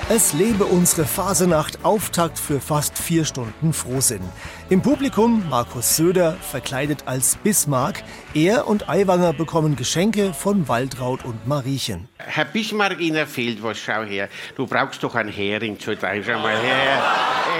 Es 0.09 0.31
lebe 0.31 0.63
unsere 0.63 1.05
Phasenacht, 1.05 1.83
Auftakt 1.83 2.39
für 2.39 2.61
fast 2.61 2.97
vier 2.97 3.25
Stunden 3.25 3.73
Frohsinn. 3.73 4.21
Im 4.69 4.81
Publikum 4.81 5.43
Markus 5.49 5.97
Söder, 5.97 6.37
verkleidet 6.39 7.03
als 7.05 7.35
Bismarck. 7.35 8.03
Er 8.33 8.67
und 8.67 8.87
Aiwanger 8.87 9.33
bekommen 9.33 9.75
Geschenke 9.75 10.33
von 10.33 10.69
Waldraut 10.69 11.25
und 11.25 11.45
Mariechen. 11.45 12.07
Herr 12.19 12.45
Bismarck, 12.45 13.01
Ihnen 13.01 13.27
fehlt 13.27 13.61
was, 13.61 13.79
schau 13.79 14.03
her. 14.03 14.29
Du 14.55 14.65
brauchst 14.65 15.03
doch 15.03 15.13
einen 15.13 15.27
Hering, 15.27 15.77
schau 15.77 15.91
mal 15.91 16.21
her. 16.57 17.03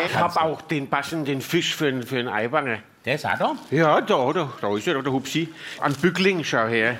Ich 0.07 0.15
habe 0.15 0.41
auch 0.41 0.61
den 0.61 0.87
passenden 0.89 1.41
Fisch 1.41 1.75
für, 1.75 2.01
für 2.01 2.19
einen 2.19 2.29
Aiwanger. 2.29 2.77
Der 3.07 3.15
ist 3.15 3.25
auch 3.25 3.37
da? 3.37 3.55
Ja, 3.71 4.01
da, 4.01 4.33
da, 4.33 4.51
da 4.59 4.75
ist 4.75 4.85
er, 4.85 5.01
der 5.01 5.13
Hupsi. 5.13 5.47
Ein 5.79 5.93
Bückling, 5.93 6.43
schau 6.43 6.67
her. 6.67 6.99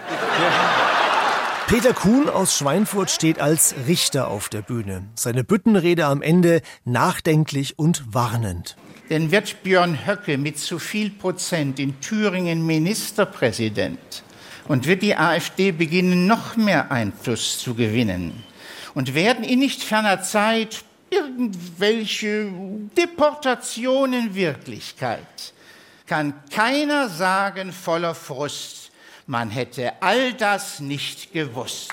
Peter 1.67 1.91
Kuhn 1.91 2.29
aus 2.29 2.57
Schweinfurt 2.57 3.11
steht 3.11 3.41
als 3.41 3.75
Richter 3.89 4.29
auf 4.29 4.47
der 4.47 4.61
Bühne. 4.61 5.03
Seine 5.15 5.43
Büttenrede 5.43 6.05
am 6.05 6.21
Ende 6.21 6.61
nachdenklich 6.85 7.77
und 7.77 8.05
warnend. 8.13 8.77
Denn 9.09 9.31
wird 9.33 9.63
Björn 9.63 10.07
Höcke 10.07 10.37
mit 10.37 10.57
zu 10.57 10.79
viel 10.79 11.09
Prozent 11.09 11.77
in 11.77 11.99
Thüringen 11.99 12.65
Ministerpräsident 12.65 14.23
und 14.69 14.87
wird 14.87 15.01
die 15.01 15.17
AfD 15.17 15.73
beginnen, 15.73 16.25
noch 16.25 16.55
mehr 16.55 16.89
Einfluss 16.89 17.59
zu 17.59 17.75
gewinnen 17.75 18.45
und 18.93 19.13
werden 19.13 19.43
in 19.43 19.59
nicht 19.59 19.83
ferner 19.83 20.21
Zeit 20.21 20.85
irgendwelche 21.09 22.49
Deportationen 22.97 24.35
Wirklichkeit, 24.35 25.53
kann 26.07 26.33
keiner 26.49 27.09
sagen 27.09 27.73
voller 27.73 28.15
Frust, 28.15 28.91
man 29.27 29.49
hätte 29.51 29.91
all 30.01 30.33
das 30.33 30.79
nicht 30.79 31.33
gewusst. 31.33 31.91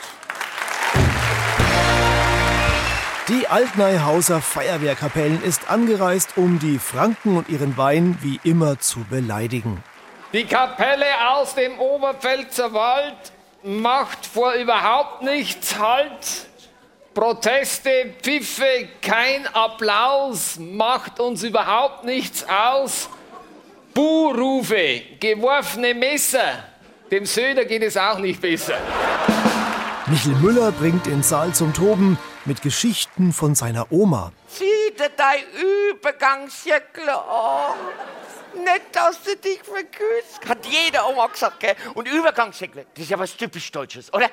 Die 3.28 3.48
Altneihauser 3.48 4.40
Feuerwehrkapellen 4.40 5.42
ist 5.42 5.70
angereist, 5.70 6.36
um 6.36 6.58
die 6.58 6.78
Franken 6.78 7.36
und 7.38 7.48
ihren 7.48 7.76
Wein 7.76 8.18
wie 8.20 8.38
immer 8.44 8.78
zu 8.78 9.00
beleidigen. 9.04 9.82
Die 10.32 10.44
Kapelle 10.44 11.06
aus 11.30 11.54
dem 11.54 11.78
Oberpfälzer 11.78 12.72
Wald 12.72 13.32
macht 13.62 14.26
vor 14.26 14.52
überhaupt 14.52 15.22
nichts 15.22 15.78
Halt. 15.78 16.48
Proteste, 17.14 18.12
Pfiffe, 18.20 18.88
kein 19.00 19.46
Applaus 19.54 20.58
macht 20.58 21.18
uns 21.18 21.44
überhaupt 21.44 22.04
nichts 22.04 22.44
aus. 22.48 23.08
Buhrufe, 23.94 25.02
geworfene 25.20 25.94
Messer, 25.94 26.64
dem 27.12 27.24
Söder 27.24 27.64
geht 27.64 27.82
es 27.82 27.96
auch 27.96 28.18
nicht 28.18 28.40
besser. 28.40 28.76
Michel 30.06 30.34
Müller 30.34 30.72
bringt 30.72 31.06
den 31.06 31.22
Saal 31.22 31.54
zum 31.54 31.72
Toben 31.72 32.18
mit 32.44 32.60
Geschichten 32.60 33.32
von 33.32 33.54
seiner 33.54 33.90
Oma. 33.92 34.32
Sieh 34.48 34.64
dir 34.98 35.10
dein 35.16 35.44
Übergangsjäckle 35.92 37.14
an. 37.14 37.74
Nicht, 38.54 38.82
dass 38.92 39.22
du 39.22 39.36
dich 39.36 39.60
verküsst. 39.62 40.48
Hat 40.48 40.66
jede 40.66 41.04
Oma 41.06 41.28
gesagt, 41.28 41.60
gell? 41.60 41.76
Und 41.94 42.08
Übergangsjäckle, 42.08 42.86
das 42.94 43.04
ist 43.04 43.10
ja 43.10 43.18
was 43.18 43.36
typisch 43.36 43.70
Deutsches, 43.70 44.12
oder? 44.12 44.28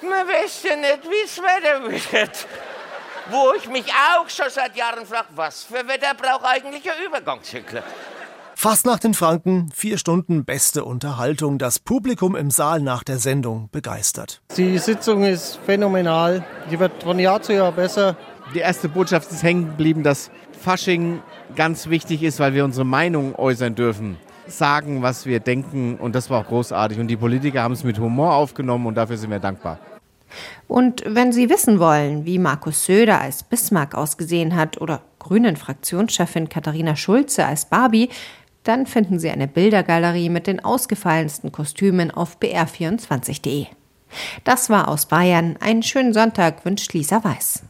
Man 0.00 0.28
weiß 0.28 0.62
ja 0.62 0.76
nicht, 0.76 1.02
wie 1.10 1.24
es 1.24 1.38
Wetter 1.42 1.82
wird. 2.12 2.46
Wo 3.30 3.52
ich 3.54 3.68
mich 3.68 3.86
auch 3.92 4.28
schon 4.28 4.48
seit 4.48 4.76
Jahren 4.76 5.04
frage, 5.06 5.28
was 5.30 5.64
für 5.64 5.86
Wetter 5.86 6.14
braucht 6.14 6.44
eigentlich 6.44 6.88
ein 6.90 7.04
Übergangsjäckle? 7.04 7.82
Fast 8.62 8.86
nach 8.86 9.00
den 9.00 9.12
Franken, 9.12 9.70
vier 9.74 9.98
Stunden 9.98 10.44
beste 10.44 10.84
Unterhaltung, 10.84 11.58
das 11.58 11.80
Publikum 11.80 12.36
im 12.36 12.52
Saal 12.52 12.80
nach 12.80 13.02
der 13.02 13.18
Sendung 13.18 13.68
begeistert. 13.72 14.40
Die 14.56 14.78
Sitzung 14.78 15.24
ist 15.24 15.58
phänomenal, 15.66 16.44
die 16.70 16.78
wird 16.78 17.02
von 17.02 17.18
Jahr 17.18 17.42
zu 17.42 17.52
Jahr 17.52 17.72
besser. 17.72 18.16
Die 18.54 18.60
erste 18.60 18.88
Botschaft 18.88 19.32
ist 19.32 19.42
hängen 19.42 19.70
geblieben, 19.70 20.04
dass 20.04 20.30
Fasching 20.60 21.20
ganz 21.56 21.88
wichtig 21.88 22.22
ist, 22.22 22.38
weil 22.38 22.54
wir 22.54 22.64
unsere 22.64 22.86
Meinung 22.86 23.34
äußern 23.34 23.74
dürfen, 23.74 24.16
sagen, 24.46 25.02
was 25.02 25.26
wir 25.26 25.40
denken 25.40 25.96
und 25.96 26.14
das 26.14 26.30
war 26.30 26.42
auch 26.42 26.46
großartig 26.46 27.00
und 27.00 27.08
die 27.08 27.16
Politiker 27.16 27.64
haben 27.64 27.74
es 27.74 27.82
mit 27.82 27.98
Humor 27.98 28.36
aufgenommen 28.36 28.86
und 28.86 28.94
dafür 28.94 29.16
sind 29.16 29.30
wir 29.30 29.40
dankbar. 29.40 29.80
Und 30.68 31.02
wenn 31.04 31.32
Sie 31.32 31.50
wissen 31.50 31.78
wollen, 31.80 32.24
wie 32.24 32.38
Markus 32.38 32.84
Söder 32.84 33.20
als 33.20 33.42
Bismarck 33.42 33.94
ausgesehen 33.94 34.54
hat 34.54 34.80
oder 34.80 35.02
Grünen 35.18 35.56
Fraktionschefin 35.56 36.48
Katharina 36.48 36.96
Schulze 36.96 37.44
als 37.44 37.66
Barbie, 37.66 38.08
dann 38.64 38.86
finden 38.86 39.18
Sie 39.18 39.30
eine 39.30 39.48
Bildergalerie 39.48 40.28
mit 40.28 40.46
den 40.46 40.64
ausgefallensten 40.64 41.52
Kostümen 41.52 42.10
auf 42.10 42.38
br24.de. 42.38 43.66
Das 44.44 44.70
war 44.70 44.88
aus 44.88 45.06
Bayern. 45.06 45.56
Einen 45.60 45.82
schönen 45.82 46.12
Sonntag 46.12 46.64
wünscht 46.64 46.92
Lisa 46.92 47.24
Weiß. 47.24 47.64